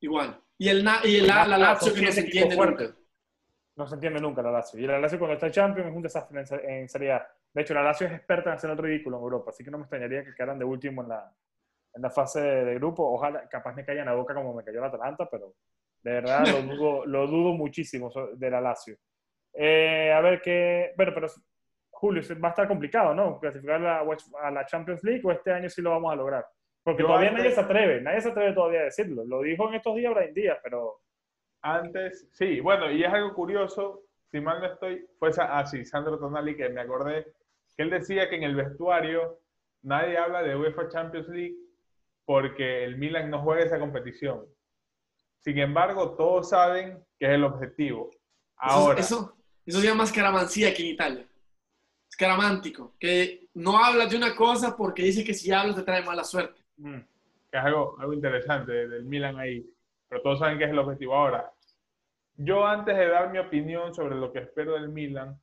[0.00, 0.40] igual.
[0.58, 2.96] Y el, Na- y el la, la Lazio que no se entiende nunca.
[3.76, 4.80] No se entiende nunca la Lazio.
[4.80, 7.28] Y la Lazio cuando está en Champions es un desastre en, en Serie A.
[7.52, 9.78] De hecho, la Lazio es experta en hacer el ridículo en Europa, así que no
[9.78, 11.30] me extrañaría que quedaran de último en la,
[11.94, 13.02] en la fase de, de grupo.
[13.10, 15.54] Ojalá, capaz me caiga en la boca como me cayó la Atalanta, pero
[16.02, 18.96] de verdad lo dudo, lo dudo muchísimo de la Lazio.
[19.58, 20.92] Eh, a ver qué...
[20.96, 21.28] Bueno, pero
[21.90, 23.40] Julio, va a estar complicado, ¿no?
[23.40, 26.46] Clasificar a la, a la Champions League o este año sí lo vamos a lograr.
[26.82, 29.24] Porque Yo todavía antes- nadie se atreve, nadie se atreve todavía a decirlo.
[29.24, 31.00] Lo dijo en estos días Brian Díaz, pero
[31.62, 36.18] Antes, sí, bueno, y es algo curioso, si mal no estoy, fue esa, ah, Sandro
[36.18, 37.24] Tonali, que me acordé,
[37.76, 39.40] que él decía que en el vestuario
[39.82, 41.56] nadie habla de UEFA Champions League
[42.24, 44.44] porque el Milan no juega esa competición.
[45.40, 48.10] Sin embargo, todos saben que es el objetivo.
[48.58, 49.35] Ahora, Eso, eso,
[49.66, 51.28] eso se llama escaramancía aquí en Italia.
[52.08, 56.24] Escaramántico, que no hablas de una cosa porque dice que si hablas te trae mala
[56.24, 56.62] suerte.
[56.76, 57.00] mm,
[57.50, 59.64] que es algo, algo interesante del Milan ahí,
[60.08, 61.14] pero todos saben que es el objetivo.
[61.14, 61.52] Ahora,
[62.36, 65.40] yo antes de dar mi opinión sobre lo que espero del Milan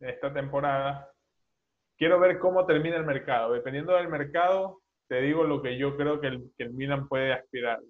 [0.00, 1.10] de esta temporada,
[1.96, 3.52] quiero ver cómo termina el mercado.
[3.52, 7.32] Dependiendo del mercado, te digo lo que yo creo que el, que el Milan puede
[7.32, 7.80] aspirar.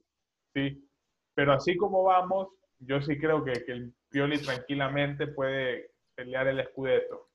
[0.54, 0.86] ¿sí?
[1.34, 2.48] Pero así como vamos,
[2.78, 7.28] yo sí creo que, que el Pioli tranquilamente puede pelear el Scudetto.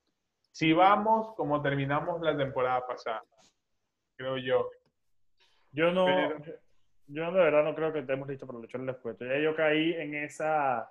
[0.52, 3.24] Si vamos como terminamos la temporada pasada,
[4.16, 4.70] creo yo.
[5.72, 6.44] Yo no, Pero-
[7.08, 9.26] yo, de verdad no creo que estemos listos para luchar en el escueto.
[9.26, 10.90] Ya yo caí en esa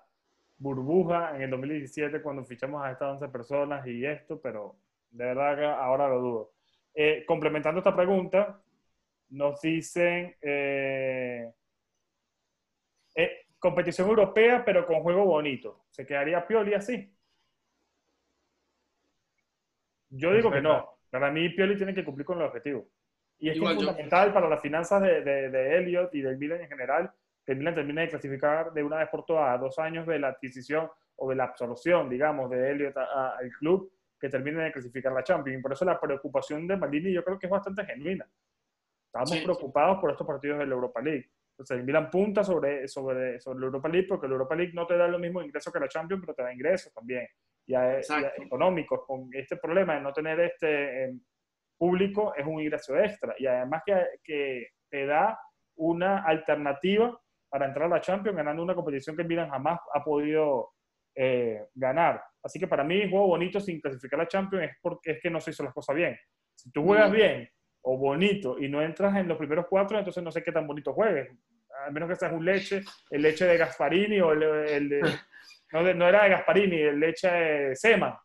[0.59, 4.76] burbuja en el 2017 cuando fichamos a estas 11 personas y esto, pero
[5.11, 6.53] de verdad que ahora lo dudo.
[6.94, 8.61] Eh, complementando esta pregunta,
[9.30, 11.51] nos dicen eh,
[13.14, 15.84] eh, competición europea, pero con juego bonito.
[15.90, 17.14] ¿Se quedaría Pioli así?
[20.08, 20.98] Yo digo que no.
[21.11, 22.88] Para mí Pioli tiene que cumplir con el objetivo.
[23.38, 23.76] Y es que es yo.
[23.76, 27.12] fundamental para las finanzas de, de, de Elliot y del Milan en general
[27.44, 30.18] que el Milan termine de clasificar de una vez por todas a dos años de
[30.18, 35.12] la adquisición o de la absorción, digamos, de Elliot al club, que termine de clasificar
[35.12, 35.58] la Champions.
[35.58, 38.28] Y por eso la preocupación de Maldini yo creo que es bastante genuina.
[39.06, 41.30] Estamos preocupados por estos partidos de la Europa League.
[41.61, 44.86] Entonces, el Milan punta sobre, sobre, sobre la Europa League porque la Europa League no
[44.86, 47.26] te da lo mismo ingreso que la Champions, pero te da ingresos también,
[47.66, 48.00] ya,
[48.38, 49.00] económicos.
[49.06, 51.12] Con este problema de no tener este eh,
[51.76, 53.34] público es un ingreso extra.
[53.38, 55.38] Y además que, que te da
[55.76, 60.02] una alternativa para entrar a la Champions ganando una competición que el Milan jamás ha
[60.02, 60.70] podido
[61.14, 62.24] eh, ganar.
[62.42, 65.42] Así que para mí, juego bonito sin clasificar la Champions es porque es que no
[65.42, 66.16] se hizo las cosas bien.
[66.54, 67.50] Si tú juegas bien
[67.82, 70.94] o bonito y no entras en los primeros cuatro, entonces no sé qué tan bonito
[70.94, 71.28] juegues.
[71.86, 75.00] A menos que seas un leche, el leche de Gasparini o el, de,
[75.72, 78.20] no, era de Gasparini, el leche de Sema.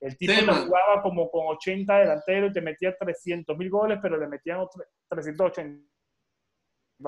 [0.00, 4.28] El tipo jugaba como con 80 delanteros y te metía 300 mil goles, pero le
[4.28, 4.64] metían
[5.08, 5.80] 380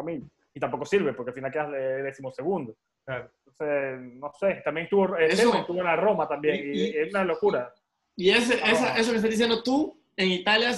[0.02, 0.28] mil.
[0.52, 2.76] Y tampoco sirve, porque al final quedas de décimo segundo.
[3.06, 7.72] Entonces, no sé, también estuvo, eso, estuvo en la Roma también, y, es una locura.
[8.16, 10.70] Y ese, esa, eso que estás diciendo tú, en Italia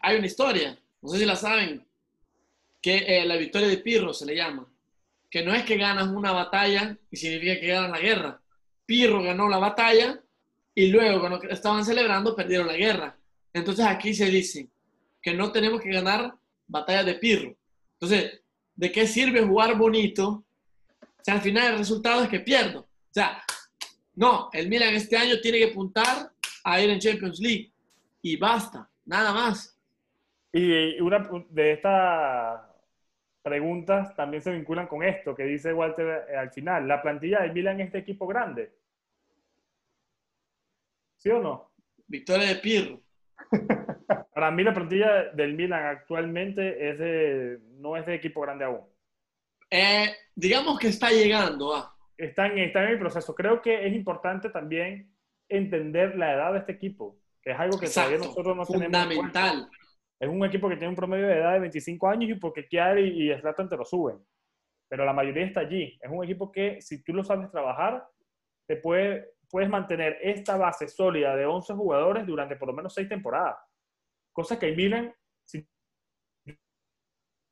[0.00, 1.86] hay una historia, no sé si la saben,
[2.82, 4.68] que eh, la victoria de Pirro se le llama,
[5.30, 8.42] que no es que ganas una batalla y significa que ganas la guerra.
[8.84, 10.20] Pirro ganó la batalla
[10.74, 13.16] y luego cuando estaban celebrando perdieron la guerra.
[13.52, 14.68] Entonces aquí se dice
[15.22, 16.34] que no tenemos que ganar
[16.66, 17.56] batallas de Pirro.
[17.94, 18.42] Entonces,
[18.74, 20.44] ¿de qué sirve jugar bonito
[21.22, 22.80] o sea, al final el resultado es que pierdo.
[22.80, 23.44] O sea,
[24.16, 26.32] no, el Milan este año tiene que apuntar
[26.64, 27.70] a ir en Champions League.
[28.22, 29.78] Y basta, nada más.
[30.52, 32.60] Y una de estas
[33.42, 36.86] preguntas también se vinculan con esto que dice Walter eh, al final.
[36.86, 38.72] ¿La plantilla del Milan es de equipo grande?
[41.18, 41.72] ¿Sí o no?
[42.06, 43.00] Victoria de Pirro.
[44.34, 48.82] Para mí la plantilla del Milan actualmente es de, no es de equipo grande aún.
[49.70, 51.74] Eh, digamos que está llegando.
[51.74, 51.94] Ah.
[52.16, 53.34] Está, en, el proceso.
[53.34, 55.12] Creo que es importante también
[55.48, 58.86] entender la edad de este equipo, que es algo que todavía nosotros no tenemos.
[58.86, 59.70] Fundamental.
[60.22, 63.02] Es un equipo que tiene un promedio de edad de 25 años y porque Chiari
[63.32, 64.24] y Slatan te lo suben.
[64.88, 65.98] Pero la mayoría está allí.
[66.00, 68.06] Es un equipo que, si tú lo sabes trabajar,
[68.68, 73.08] te puede, puedes mantener esta base sólida de 11 jugadores durante por lo menos 6
[73.08, 73.56] temporadas.
[74.32, 75.12] Cosa que Milan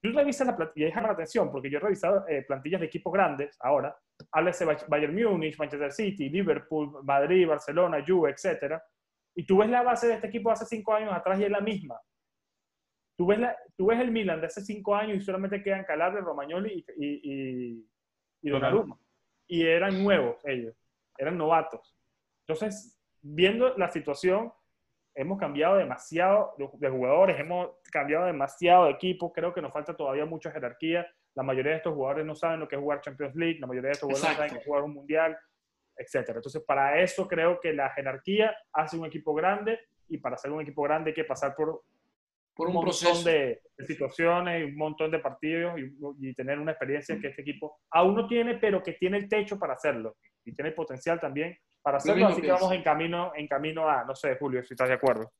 [0.01, 3.13] tú revisas la plantilla, déjame la atención, porque yo he revisado eh, plantillas de equipos
[3.13, 3.99] grandes ahora,
[4.31, 8.81] háblese Bayern Múnich, Manchester City, Liverpool, Madrid, Barcelona, Juve, etc.
[9.35, 11.61] Y tú ves la base de este equipo hace cinco años atrás y es la
[11.61, 12.01] misma.
[13.21, 16.23] Tú ves, la, tú ves el Milan de hace cinco años y solamente quedan Calabria,
[16.23, 17.87] Romagnoli y, y,
[18.41, 18.99] y, Donnarumma.
[19.47, 20.75] Y eran nuevos ellos,
[21.19, 21.95] eran novatos.
[22.47, 24.51] Entonces, viendo la situación,
[25.15, 30.25] hemos cambiado demasiado de jugadores, hemos cambiado demasiado de equipo, creo que nos falta todavía
[30.25, 31.07] mucha jerarquía.
[31.35, 33.89] La mayoría de estos jugadores no saben lo que es jugar Champions League, la mayoría
[33.89, 35.39] de estos jugadores no saben que es jugar un mundial,
[35.95, 36.27] etc.
[36.37, 40.63] Entonces, para eso creo que la jerarquía hace un equipo grande y para ser un
[40.63, 41.83] equipo grande hay que pasar por,
[42.61, 47.19] por un, montón de, situaciones y un montón de partidos y, y, tener una experiencia
[47.19, 50.69] que este equipo aún no tiene, pero que tiene el techo para hacerlo y tiene
[50.69, 54.37] el potencial también para hacerlo, así que vamos en camino, en camino a, no sé,
[54.37, 55.33] Julio, si estás de acuerdo.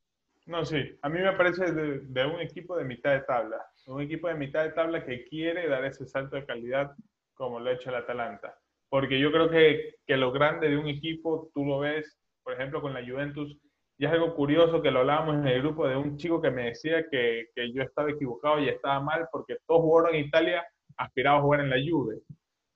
[0.47, 4.29] No, sí, a mí me parece de, un equipo de mitad de tabla, un equipo
[4.29, 6.97] de mitad de tabla que quiere dar ese salto de calidad
[7.35, 8.59] como lo ha hecho el Atalanta.
[8.89, 12.81] Porque yo creo que, que lo grande de un equipo, tú lo ves, por ejemplo,
[12.81, 13.59] con la Juventus,
[14.01, 16.65] y es algo curioso que lo hablábamos en el grupo de un chico que me
[16.65, 21.41] decía que, que yo estaba equivocado y estaba mal porque todos jugadores en Italia aspiraban
[21.41, 22.17] a jugar en la Juve.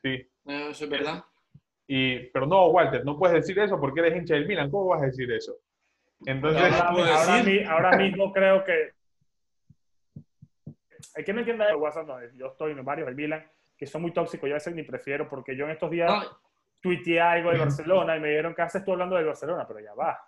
[0.03, 0.29] Sí.
[0.45, 1.25] Eso es verdad.
[1.87, 4.70] Y, pero no, Walter, no puedes decir eso porque eres hincha del Milan.
[4.70, 5.57] ¿Cómo vas a decir eso?
[6.27, 6.75] Entonces,
[7.66, 8.91] ahora, mismo creo que.
[11.16, 14.03] Hay que no entienda el WhatsApp, no, yo estoy en varios del Milan que son
[14.03, 14.47] muy tóxicos.
[14.47, 16.12] Yo a veces ni prefiero porque yo en estos días.
[16.85, 19.95] Tuiteé algo de Barcelona y me dijeron que haces tú hablando de Barcelona, pero ya
[19.95, 20.20] va.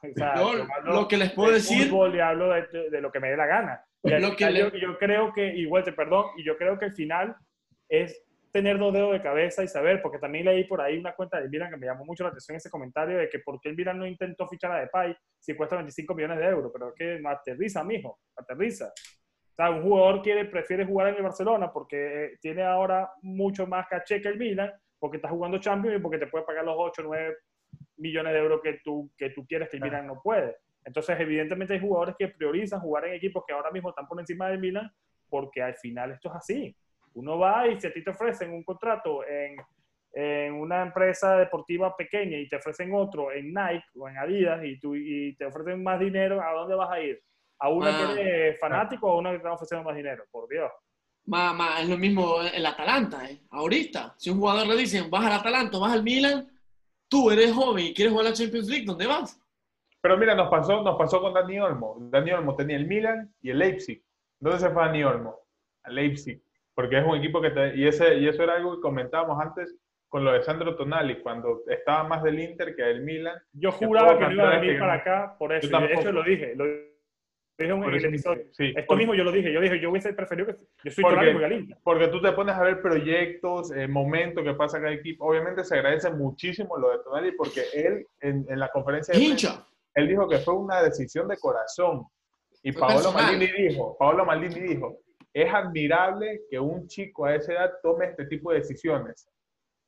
[0.84, 1.92] lo que les puedo decir.
[1.92, 3.84] y hablo de, de, lo que me dé la gana.
[4.02, 7.36] lo que yo, yo, creo que, igual te perdón, y yo creo que el final
[7.90, 11.38] es tener dos dedos de cabeza y saber, porque también leí por ahí una cuenta
[11.38, 13.76] de Milan que me llamó mucho la atención ese comentario de que por qué el
[13.76, 17.20] Milan no intentó fichar a Depay si cuesta 25 millones de euros, pero es que
[17.20, 18.86] no aterriza, mijo, aterriza.
[18.86, 23.66] O sea, un jugador quiere, prefiere jugar en el Barcelona porque eh, tiene ahora mucho
[23.66, 24.72] más caché que el Milan,
[25.07, 27.36] porque está jugando Champions y porque te puede pagar los 8 o 9
[27.98, 30.57] millones de euros que tú, que tú quieres que el Milan no puede.
[30.84, 34.48] Entonces, evidentemente hay jugadores que priorizan jugar en equipos que ahora mismo están por encima
[34.48, 34.90] del Milan
[35.28, 36.76] porque al final esto es así.
[37.14, 39.59] Uno va y si a ti te ofrecen un contrato en,
[40.12, 44.80] en una empresa deportiva pequeña y te ofrecen otro en Nike o en Adidas y,
[44.80, 47.22] tú, y te ofrecen más dinero, ¿a dónde vas a ir?
[47.61, 48.48] ¿A una que ah.
[48.48, 50.24] es fanático o a una que te está ofreciendo más dinero?
[50.32, 50.72] Por Dios.
[51.27, 53.41] Más, más, es lo mismo el Atalanta, ¿eh?
[53.51, 56.49] Ahorita, si un jugador le dicen, vas al Atalanta, vas al Milan,
[57.09, 59.41] tú eres joven y quieres jugar la Champions League, ¿dónde vas?
[60.01, 61.97] Pero mira, nos pasó, nos pasó con Dani Olmo.
[61.99, 64.03] Dani Olmo tenía el Milan y el Leipzig.
[64.39, 65.41] ¿Dónde se fue Dani Olmo?
[65.83, 66.41] A Leipzig.
[66.74, 67.51] Porque es un equipo que...
[67.51, 69.74] Te, y, ese, y eso era algo que comentábamos antes
[70.09, 73.37] con lo de Sandro Tonali, cuando estaba más del Inter que del Milan.
[73.53, 75.77] Yo juraba que no iba a venir para acá por eso.
[75.81, 76.55] De hecho, lo dije.
[76.55, 76.95] Lo dije
[77.59, 78.44] en el episodio.
[78.52, 79.52] Sí, Esto mismo yo lo dije.
[79.52, 80.57] Yo dije, yo hubiese preferido que...
[80.84, 81.78] Yo soy porque, Inter.
[81.82, 85.26] Porque tú te pones a ver proyectos, eh, momentos que pasa cada equipo.
[85.26, 89.14] Obviamente se agradece muchísimo lo de Tonali porque él en, en la conferencia...
[89.14, 92.07] De Hincha él dijo que fue una decisión de corazón.
[92.62, 94.98] Y Paolo Maldini dijo, Paolo Maldini dijo,
[95.32, 99.26] es admirable que un chico a esa edad tome este tipo de decisiones,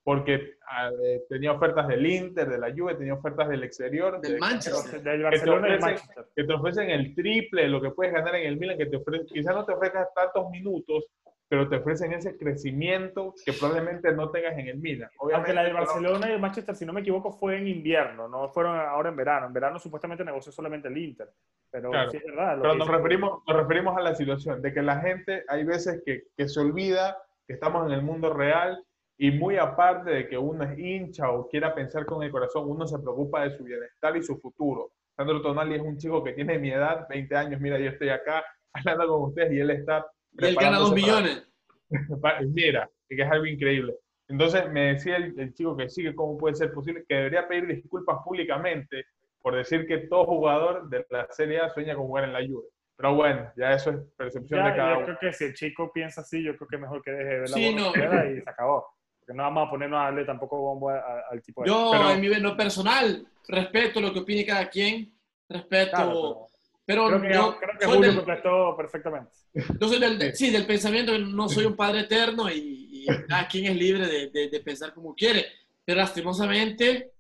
[0.09, 4.39] porque ah, eh, tenía ofertas del Inter, de la Juve, tenía ofertas del exterior, del
[4.39, 6.25] Manchester, del Barcelona y Manchester.
[6.35, 8.97] Que te ofrecen el triple de lo que puedes ganar en el Milan, que te
[8.97, 11.05] ofrecen, quizás no te ofrezcan tantos minutos,
[11.47, 15.11] pero te ofrecen ese crecimiento que probablemente no tengas en el Milan.
[15.19, 18.29] Obviamente, Aunque la de Barcelona y el Manchester, si no me equivoco, fue en invierno,
[18.29, 19.47] no fueron ahora en verano.
[19.49, 21.29] En verano supuestamente negoció solamente el Inter.
[21.71, 22.57] Pero sí es verdad.
[22.63, 26.29] Pero nos referimos, nos referimos a la situación de que la gente, hay veces que,
[26.35, 28.83] que se olvida que estamos en el mundo real
[29.19, 32.87] y muy aparte de que uno es hincha o quiera pensar con el corazón, uno
[32.87, 34.93] se preocupa de su bienestar y su futuro.
[35.17, 38.45] Sandro Tonali es un chico que tiene mi edad, 20 años, mira, yo estoy acá
[38.73, 40.07] hablando con ustedes y él está
[40.39, 41.45] y él gana dos millones.
[42.55, 43.95] Mira, que es algo increíble.
[44.29, 47.67] Entonces me decía el, chico que sí, que cómo puede ser posible, que debería pedir
[47.67, 49.07] disculpas públicamente
[49.41, 52.69] por decir que todo jugador de la Serie A sueña con jugar en la Juve.
[52.97, 55.07] Pero bueno, ya eso es percepción de cada yo uno.
[55.07, 57.49] creo que si el chico piensa así, yo creo que mejor que deje de ver
[57.49, 57.91] la sí, no.
[57.91, 58.87] y se acabó.
[59.29, 61.69] Porque no vamos a ponernos a darle tampoco bombo al tipo de...
[61.69, 65.13] Yo, en mi lo personal, respeto lo que opine cada quien,
[65.47, 66.47] respeto...
[66.87, 69.31] Pero creo que, yo creo que Julio contestó perfectamente.
[69.79, 73.47] Yo soy del, sí, del pensamiento que no soy un padre eterno y, y cada
[73.47, 75.45] quien es libre de, de, de, pensar como quiere.
[75.85, 77.13] Pero lastimosamente,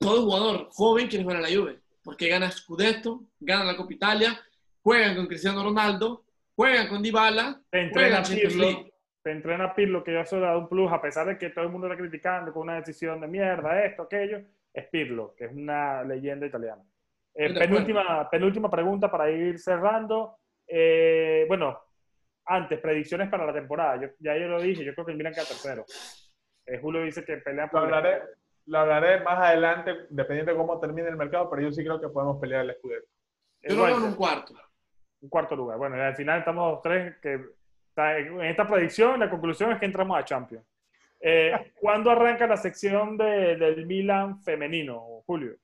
[0.00, 1.78] todo jugador joven quiere jugar a la Juve.
[2.02, 4.44] Porque gana Scudetto, gana la Copa Italia,
[4.82, 6.24] juegan con Cristiano Ronaldo,
[6.56, 8.87] juegan con Dybala, te entrena Pirlo,
[9.28, 11.70] te entrena Pirlo, que yo eso da un plus, a pesar de que todo el
[11.70, 14.40] mundo está criticando con una decisión de mierda, esto, aquello,
[14.72, 16.82] es Pirlo, que es una leyenda italiana.
[17.34, 20.38] Eh, penúltima, penúltima pregunta para ir cerrando.
[20.66, 21.78] Eh, bueno,
[22.46, 24.00] antes, predicciones para la temporada.
[24.00, 25.84] Yo, ya yo lo dije, yo creo que el Milan queda tercero.
[26.64, 27.80] Eh, Julio dice que pelean por...
[27.80, 28.22] Lo hablaré,
[28.64, 32.08] lo hablaré más adelante, dependiendo de cómo termine el mercado, pero yo sí creo que
[32.08, 33.04] podemos pelear el escudero.
[33.60, 34.54] Yo lo veo en un cuarto.
[35.20, 35.76] Un cuarto lugar.
[35.76, 37.57] Bueno, al final estamos los tres que...
[37.98, 40.64] En esta predicción, la conclusión es que entramos a Champions.
[41.80, 45.56] ¿Cuándo arranca la sección de, del Milan femenino, Julio?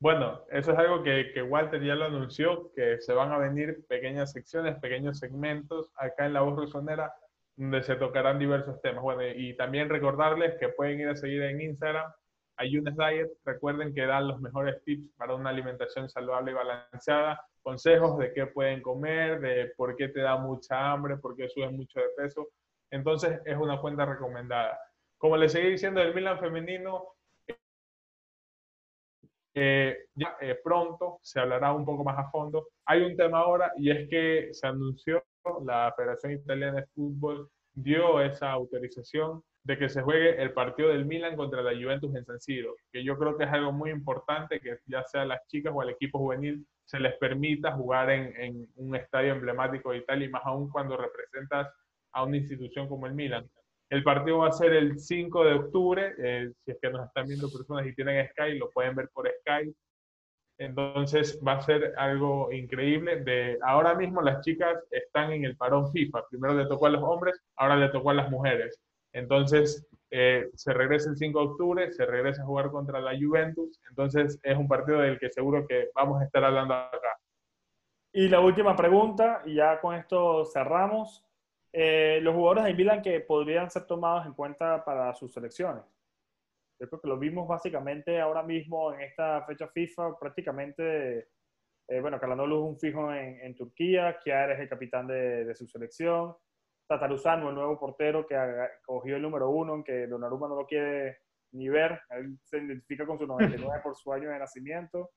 [0.00, 3.84] Bueno, eso es algo que, que, Walter ya lo anunció, que se van a venir
[3.86, 7.12] pequeñas secciones, pequeños segmentos acá en La Voz Rosonera,
[7.54, 9.02] donde se tocarán diversos temas.
[9.02, 12.10] Bueno, y también recordarles que pueden ir a seguir en Instagram
[12.56, 13.30] a Younes Diet.
[13.44, 18.46] Recuerden que dan los mejores tips para una alimentación saludable y balanceada, consejos de qué
[18.46, 22.48] pueden comer, de por qué te da mucha hambre, por qué subes mucho de peso.
[22.90, 24.78] Entonces, es una cuenta recomendada.
[25.18, 27.14] Como les seguí diciendo, el Milan femenino
[29.54, 32.68] eh, ya eh, pronto se hablará un poco más a fondo.
[32.86, 35.22] Hay un tema ahora y es que se anunció,
[35.64, 41.04] la Federación Italiana de Fútbol dio esa autorización de que se juegue el partido del
[41.04, 44.60] Milan contra la Juventus en San Siro, que yo creo que es algo muy importante
[44.60, 48.96] que ya sea las chicas o al equipo juvenil se les permita jugar en, un
[48.96, 51.72] estadio emblemático de Italia y más aún cuando representas
[52.10, 53.48] a una institución como el Milan.
[53.88, 56.14] El partido va a ser el 5 de octubre.
[56.18, 59.28] Eh, si es que nos están viendo personas y tienen Sky, lo pueden ver por
[59.28, 59.72] Sky.
[60.58, 63.22] Entonces va a ser algo increíble.
[63.22, 66.26] De ahora mismo las chicas están en el parón FIFA.
[66.28, 68.80] Primero le tocó a los hombres, ahora le tocó a las mujeres.
[69.12, 73.80] Entonces eh, se regresa el 5 de octubre, se regresa a jugar contra la Juventus.
[73.88, 77.16] Entonces es un partido del que seguro que vamos a estar hablando acá.
[78.12, 81.24] Y la última pregunta, y ya con esto cerramos.
[81.72, 85.84] Eh, los jugadores de Milan que podrían ser tomados en cuenta para sus selecciones.
[86.80, 91.28] Yo creo que lo vimos básicamente ahora mismo en esta fecha FIFA, prácticamente,
[91.86, 96.34] eh, bueno, Calanolo es un fijo en, Turquía, Kiar es el capitán de su selección,
[96.90, 98.36] Tataruzano, el nuevo portero que
[98.84, 101.18] cogió el número uno, que Donnarumma no lo quiere
[101.52, 105.12] ni ver, él se identifica con su 99 por su año de nacimiento.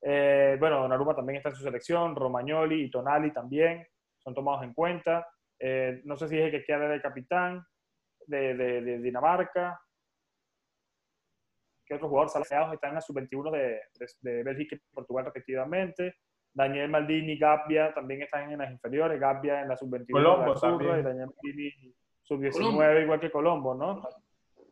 [0.00, 3.84] Eh, bueno, Donnarumma también está en su selección, Romagnoli y Tonali también
[4.18, 5.26] son tomados en cuenta.
[5.58, 7.66] Eh, no sé si es el que queda de capitán
[8.28, 9.80] de, de, Dinamarca.
[11.84, 13.80] ¿Qué otros jugadores salariados están en la sub-21 de,
[14.20, 16.14] de, Bélgica y Portugal respectivamente?
[16.52, 20.54] Daniel Maldini, Gabbia también están en las inferiores, Gabbia en la sub-21, Colombo
[20.98, 23.00] y Daniel Maldini sub-19, Colombo.
[23.00, 24.02] igual que Colombo, ¿no?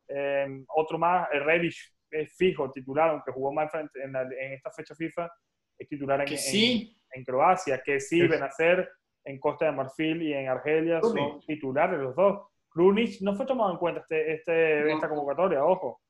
[0.08, 4.70] Eh, otro más, el Reddish es fijo, titular, aunque jugó mal en, la- en esta
[4.70, 5.30] fecha FIFA,
[5.78, 8.88] es titular en, sí, en Croacia, que sí, Es- Benacer
[9.24, 11.46] en Costa de Marfil y en Argelia son Krunic.
[11.46, 12.48] titulares los dos.
[12.70, 14.94] Krunic no fue tomado en cuenta este, este, No.
[14.94, 16.00] esta convocatoria, ojo.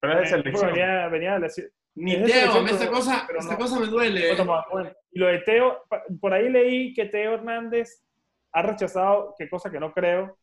[0.00, 0.70] Pero es de Eh, selección.
[0.72, 1.48] venía, venía de.
[1.94, 3.58] Ni Es Teo, esta cosa, esta no.
[3.58, 4.32] cosa me duele.
[5.10, 5.84] Y lo de Teo,
[6.20, 8.02] por ahí leí que Teo Hernández
[8.52, 10.38] ha rechazado, qué cosa que no creo,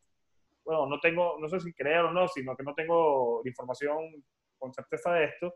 [0.63, 3.97] bueno, no tengo, no sé si creer o no, sino que no tengo información
[4.57, 5.55] con certeza de esto,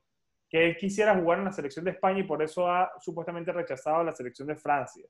[0.49, 4.03] que él quisiera jugar en la selección de España y por eso ha supuestamente rechazado
[4.03, 5.05] la selección de Francia.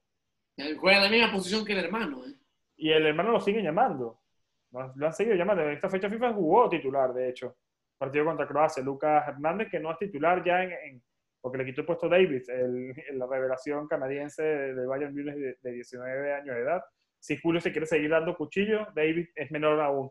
[0.58, 2.26] Él juega en la misma posición que el hermano.
[2.26, 2.34] ¿eh?
[2.78, 4.20] Y el hermano lo sigue llamando.
[4.72, 5.64] Lo, lo han seguido llamando.
[5.64, 7.56] En esta fecha FIFA jugó titular, de hecho.
[8.06, 8.84] Partido contra Croacia.
[8.84, 11.04] Lucas Hernández, que no es titular ya en, en-
[11.42, 15.72] porque le quitó el puesto Davis, el, la revelación canadiense del Bayern Munich de, de
[15.74, 16.82] 19 años de edad.
[17.20, 20.10] Si Julio se quiere seguir dando cuchillo, Davis es menor aún.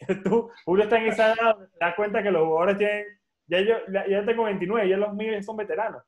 [0.24, 3.04] Tú, Julio está en esa edad, donde te das cuenta que los jugadores tienen.
[3.46, 3.74] Ya yo
[4.08, 6.02] ya, tengo 29, ya los míos son veteranos.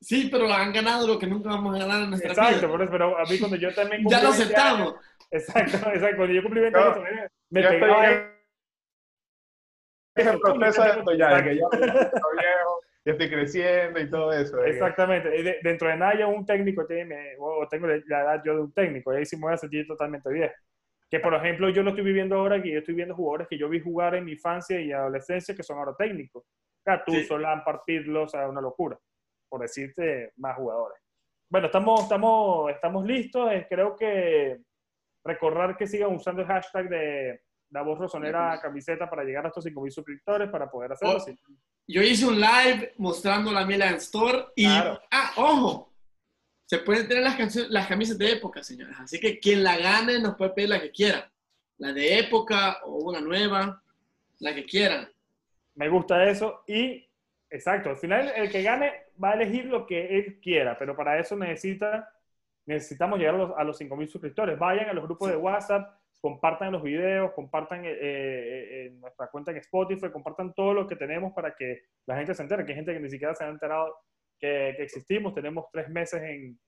[0.00, 2.68] Sí, pero han ganado lo que nunca vamos a ganar en nuestra Exacto, vida.
[2.68, 4.94] por eso, pero a mí cuando yo también Ya lo cumplí 20 años- aceptamos.
[5.30, 6.16] Exacto, exacto.
[6.16, 8.02] Cuando yo cumplí 20 años, Yo- también me estoy pegaba
[10.16, 14.32] el proceso de esto ya, de que yo estoy viejo, ya estoy creciendo y todo
[14.32, 14.64] eso.
[14.64, 15.36] Exactamente.
[15.36, 18.60] Y de- dentro de nada ya un técnico tiene, o tengo la edad yo de
[18.62, 20.54] un técnico, y ahí sí me voy a sentir totalmente viejo.
[21.08, 23.68] Que por ejemplo yo lo estoy viviendo ahora, que yo estoy viendo jugadores que yo
[23.68, 26.42] vi jugar en mi infancia y adolescencia que son ahora técnicos.
[26.84, 28.98] Gattuso, Lampard, Pirlo, o sea, una locura.
[29.48, 30.98] Por decirte más jugadores.
[31.48, 33.52] Bueno, estamos, estamos, estamos listos.
[33.52, 34.58] Eh, Creo que
[35.24, 37.40] recordar que sigan usando el hashtag de
[37.76, 41.16] la voz rosonera camiseta para llegar a estos 5.000 suscriptores para poder hacerlo.
[41.16, 41.36] Oh, Sí.
[41.88, 44.98] Yo hice un live mostrando la Milan Store y, Claro.
[45.10, 45.92] ah, ojo,
[46.64, 48.96] se pueden tener las, las camisas de época, señores.
[48.98, 51.30] Así que quien la gane nos puede pedir la que quiera.
[51.78, 53.82] La de época o una nueva,
[54.40, 55.06] la que quieran.
[55.74, 57.06] Me gusta eso y,
[57.50, 61.18] exacto, al final el que gane va a elegir lo que él quiera, pero para
[61.20, 62.08] eso necesita,
[62.64, 64.58] necesitamos llegar a los, a los 5.000 suscriptores.
[64.58, 69.52] Vayan a los grupos de WhatsApp, compartan los videos, compartan eh, eh, en nuestra cuenta
[69.52, 72.76] en Spotify, compartan todo lo que tenemos para que la gente se entere, que hay
[72.76, 73.94] gente que ni siquiera se ha enterado
[74.40, 75.34] que, que existimos.
[75.34, 76.58] Tenemos tres meses en,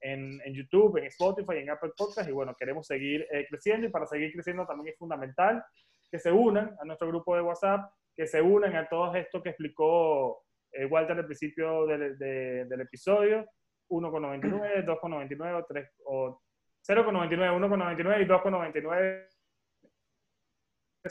[0.00, 4.06] en, YouTube, en Spotify, en Apple Podcast y bueno, queremos seguir eh, creciendo y para
[4.06, 5.62] seguir creciendo también es fundamental
[6.10, 9.50] que se unan a nuestro grupo de WhatsApp, que se unan a todo esto que
[9.50, 10.42] explicó
[10.72, 13.44] eh, Walter al principio del, de- del episodio,
[13.90, 16.40] 1,99, 2,99 o 3 o
[16.86, 19.28] 0,99, 1,99 y 2,99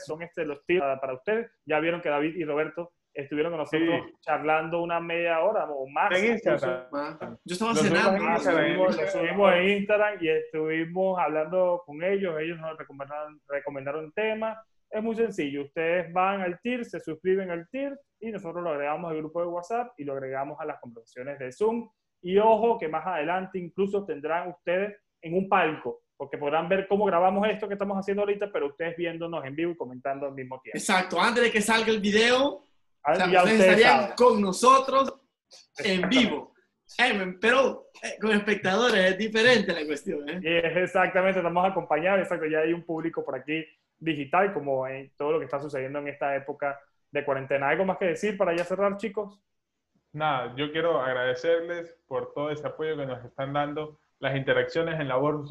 [0.00, 1.50] son este, los tips para, ustedes.
[1.66, 4.14] Ya vieron que David y Roberto estuvieron con nosotros Sí.
[4.22, 6.10] charlando una media hora o más.
[6.18, 6.32] En.
[6.32, 7.38] Instagram.
[7.44, 8.38] Yo estaba cenando.
[8.40, 9.08] subimos, lo Instagram.
[9.12, 12.38] subimos en Instagram y estuvimos hablando con ellos.
[12.40, 14.58] Ellos nos recomendaron, recomendaron temas.
[14.90, 15.62] Es muy sencillo.
[15.62, 19.46] Ustedes van al TIR, se suscriben al TIR y nosotros lo agregamos al grupo de
[19.48, 21.90] WhatsApp y lo agregamos a las conversaciones de Zoom.
[22.22, 27.04] Y ojo que más adelante incluso tendrán ustedes en un palco, porque podrán ver cómo
[27.04, 30.60] grabamos esto que estamos haciendo ahorita, pero ustedes viéndonos en vivo y comentando al mismo
[30.60, 30.78] tiempo.
[30.78, 32.66] Exacto, antes de que salga el video,
[33.04, 34.16] o sea, ustedes ustedes estarían saben.
[34.16, 35.14] con nosotros
[35.78, 36.52] en vivo.
[36.98, 40.28] Eh, pero eh, con espectadores es diferente la cuestión.
[40.28, 40.40] ¿eh?
[40.42, 43.64] Es exactamente, estamos acompañados, exacto, ya hay un público por aquí
[43.98, 46.78] digital, como en todo lo que está sucediendo en esta época
[47.10, 47.68] de cuarentena.
[47.68, 49.40] ¿Algo más que decir para ya cerrar, chicos?
[50.12, 53.98] Nada, yo quiero agradecerles por todo ese apoyo que nos están dando.
[54.22, 55.50] Las interacciones en la voz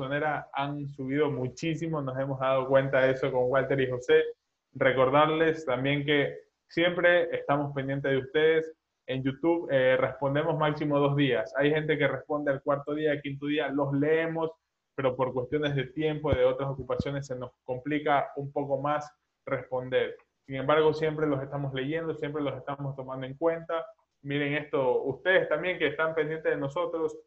[0.53, 4.23] han subido muchísimo, nos hemos dado cuenta de eso con Walter y José.
[4.71, 6.37] Recordarles también que
[6.69, 8.73] siempre estamos pendientes de ustedes.
[9.07, 11.53] En YouTube eh, respondemos máximo dos días.
[11.57, 14.49] Hay gente que responde al cuarto día, al quinto día, los leemos,
[14.95, 19.05] pero por cuestiones de tiempo, de otras ocupaciones, se nos complica un poco más
[19.45, 20.15] responder.
[20.45, 23.85] Sin embargo, siempre los estamos leyendo, siempre los estamos tomando en cuenta
[24.23, 27.17] miren esto, ustedes también que están pendientes de nosotros,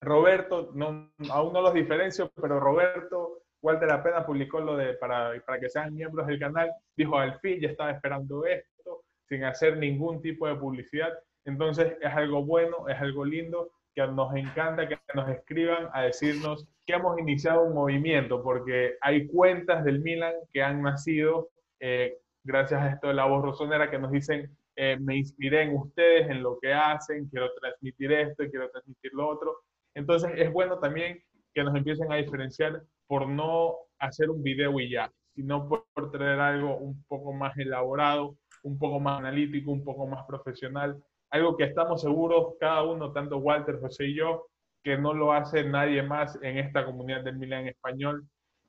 [0.00, 5.58] Roberto, no, aún no los diferencio, pero Roberto, Walter apenas publicó lo de para, para
[5.58, 10.20] que sean miembros del canal, dijo al fin, ya estaba esperando esto, sin hacer ningún
[10.20, 11.12] tipo de publicidad.
[11.46, 16.68] Entonces es algo bueno, es algo lindo, que nos encanta que nos escriban a decirnos
[16.86, 21.48] que hemos iniciado un movimiento, porque hay cuentas del Milan que han nacido
[21.80, 25.76] eh, gracias a esto de la voz rosonera que nos dicen eh, me inspiré en
[25.76, 29.62] ustedes, en lo que hacen, quiero transmitir esto, quiero transmitir lo otro.
[29.94, 31.22] Entonces es bueno también
[31.54, 36.10] que nos empiecen a diferenciar por no hacer un video y ya, sino por, por
[36.10, 41.56] traer algo un poco más elaborado, un poco más analítico, un poco más profesional, algo
[41.56, 44.46] que estamos seguros cada uno, tanto Walter, José y yo,
[44.82, 48.24] que no lo hace nadie más en esta comunidad del Milan en español,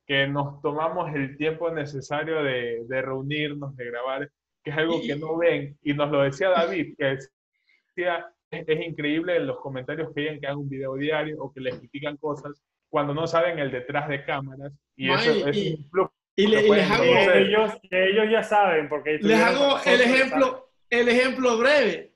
[0.07, 4.31] que nos tomamos el tiempo necesario de, de reunirnos, de grabar,
[4.63, 5.77] que es algo que no ven.
[5.81, 7.17] Y nos lo decía David, que
[7.95, 11.59] decía, es, es increíble los comentarios que hayan que hagan un video diario o que
[11.61, 14.71] les critican cosas cuando no saben el detrás de cámaras.
[14.95, 17.03] Y eso y- es y- un plus Y, le- que y pueden les hago.
[17.03, 22.11] Que ellos, que ellos ya saben, porque les hago el ejemplo, el ejemplo breve.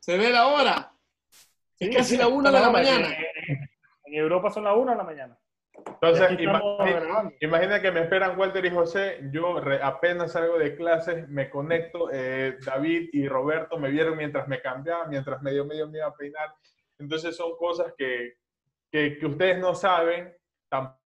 [0.00, 0.92] Se ve la hora.
[1.78, 3.08] Es Sí, casi sí, la una de la mañana.
[4.04, 5.38] En Europa son las una de la mañana.
[5.86, 6.30] Entonces,
[7.40, 12.08] imagina, que me esperan Walter y José, yo re- apenas salgo de clases, me conecto,
[12.12, 16.16] eh, David y Roberto me vieron mientras me cambiaba, mientras medio medio me iba a
[16.16, 16.54] peinar.
[16.98, 18.34] Entonces son cosas que,
[18.90, 20.34] que, que ustedes no saben,
[20.70, 20.98] tampoco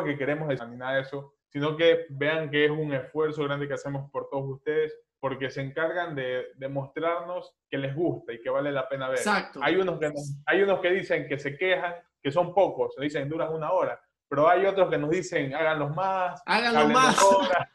[0.00, 0.54] es que queremos de
[1.00, 5.50] eso, sino que vean que es un esfuerzo grande que hacemos por todos ustedes, porque
[5.50, 9.18] se encargan de, de mostrarnos que les gusta y que vale la pena ver.
[9.18, 9.60] Exacto.
[9.62, 10.12] Hay unos, que
[10.46, 11.94] hay unos que dicen que se quejan,
[12.26, 15.94] que son pocos, se dicen duran una hora, pero hay otros que nos dicen háganlos
[15.94, 17.22] más, Háganlo hablen más.
[17.22, 17.68] horas,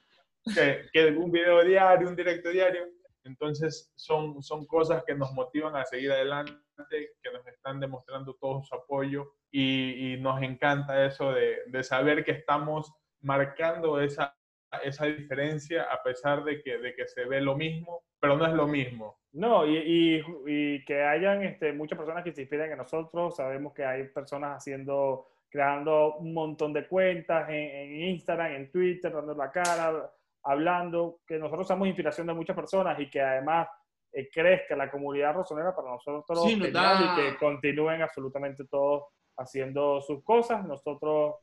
[0.53, 2.85] que, que un video diario, un directo diario.
[3.23, 6.51] Entonces son, son cosas que nos motivan a seguir adelante,
[6.89, 12.25] que nos están demostrando todo su apoyo y, y nos encanta eso de, de saber
[12.25, 14.35] que estamos marcando esa,
[14.77, 18.53] esa diferencia a pesar de que, de que se ve lo mismo, pero no es
[18.53, 19.17] lo mismo.
[19.33, 23.35] No, y, y- y que hayan este, muchas personas que se inspiran en nosotros.
[23.35, 29.11] Sabemos que hay personas haciendo, creando un montón de cuentas en, en Instagram, en Twitter,
[29.11, 30.11] dando la cara,
[30.43, 33.67] hablando, que nosotros somos inspiración de muchas personas y que además
[34.11, 39.03] eh, crezca la comunidad rosonera para nosotros Sí, da- y que continúen absolutamente todos
[39.37, 40.65] haciendo sus cosas.
[40.65, 41.35] Nosotros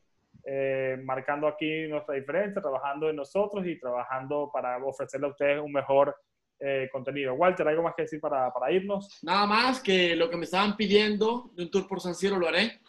[0.43, 5.71] eh, marcando aquí nuestra diferencia, trabajando en nosotros y trabajando para ofrecerle a ustedes un
[5.71, 6.15] mejor
[6.59, 7.33] eh, contenido.
[7.35, 9.19] Walter, ¿algo más que decir para, para irnos?
[9.21, 12.47] Nada más que lo que me estaban pidiendo de un tour por San Siro lo
[12.47, 12.81] haré.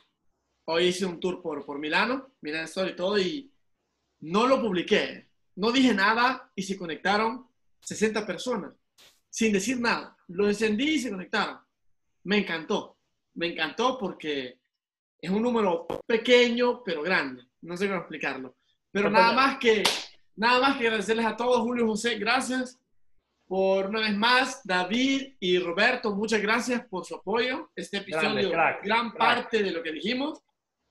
[0.67, 3.53] Hoy hice un tour por, por Milano, Milán Story y todo, y
[4.21, 5.29] no lo publiqué.
[5.57, 7.47] No dije nada y se conectaron
[7.81, 8.75] 60 personas,
[9.29, 10.17] sin decir nada.
[10.29, 11.59] Lo encendí y se conectaron.
[12.25, 12.99] Me encantó.
[13.35, 14.60] Me encantó porque
[15.21, 17.45] es un número pequeño, pero grande.
[17.63, 18.57] No sé cómo explicarlo.
[18.91, 19.83] Pero nada más que,
[20.37, 22.81] nada más que agradecerles a todos, Julio y José, gracias
[23.47, 27.71] por una vez más, David y Roberto, muchas gracias por su apoyo.
[27.75, 29.19] Este episodio, Grande, crack, gran crack.
[29.19, 30.41] parte de lo que dijimos,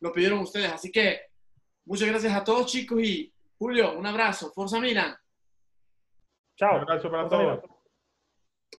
[0.02, 0.72] lo pidieron ustedes.
[0.72, 1.22] Así que
[1.86, 3.02] muchas gracias a todos, chicos.
[3.02, 4.52] Y Julio, un abrazo.
[4.54, 5.16] Forza Milan.
[6.58, 6.76] Chao.
[6.76, 7.79] Un abrazo para todos.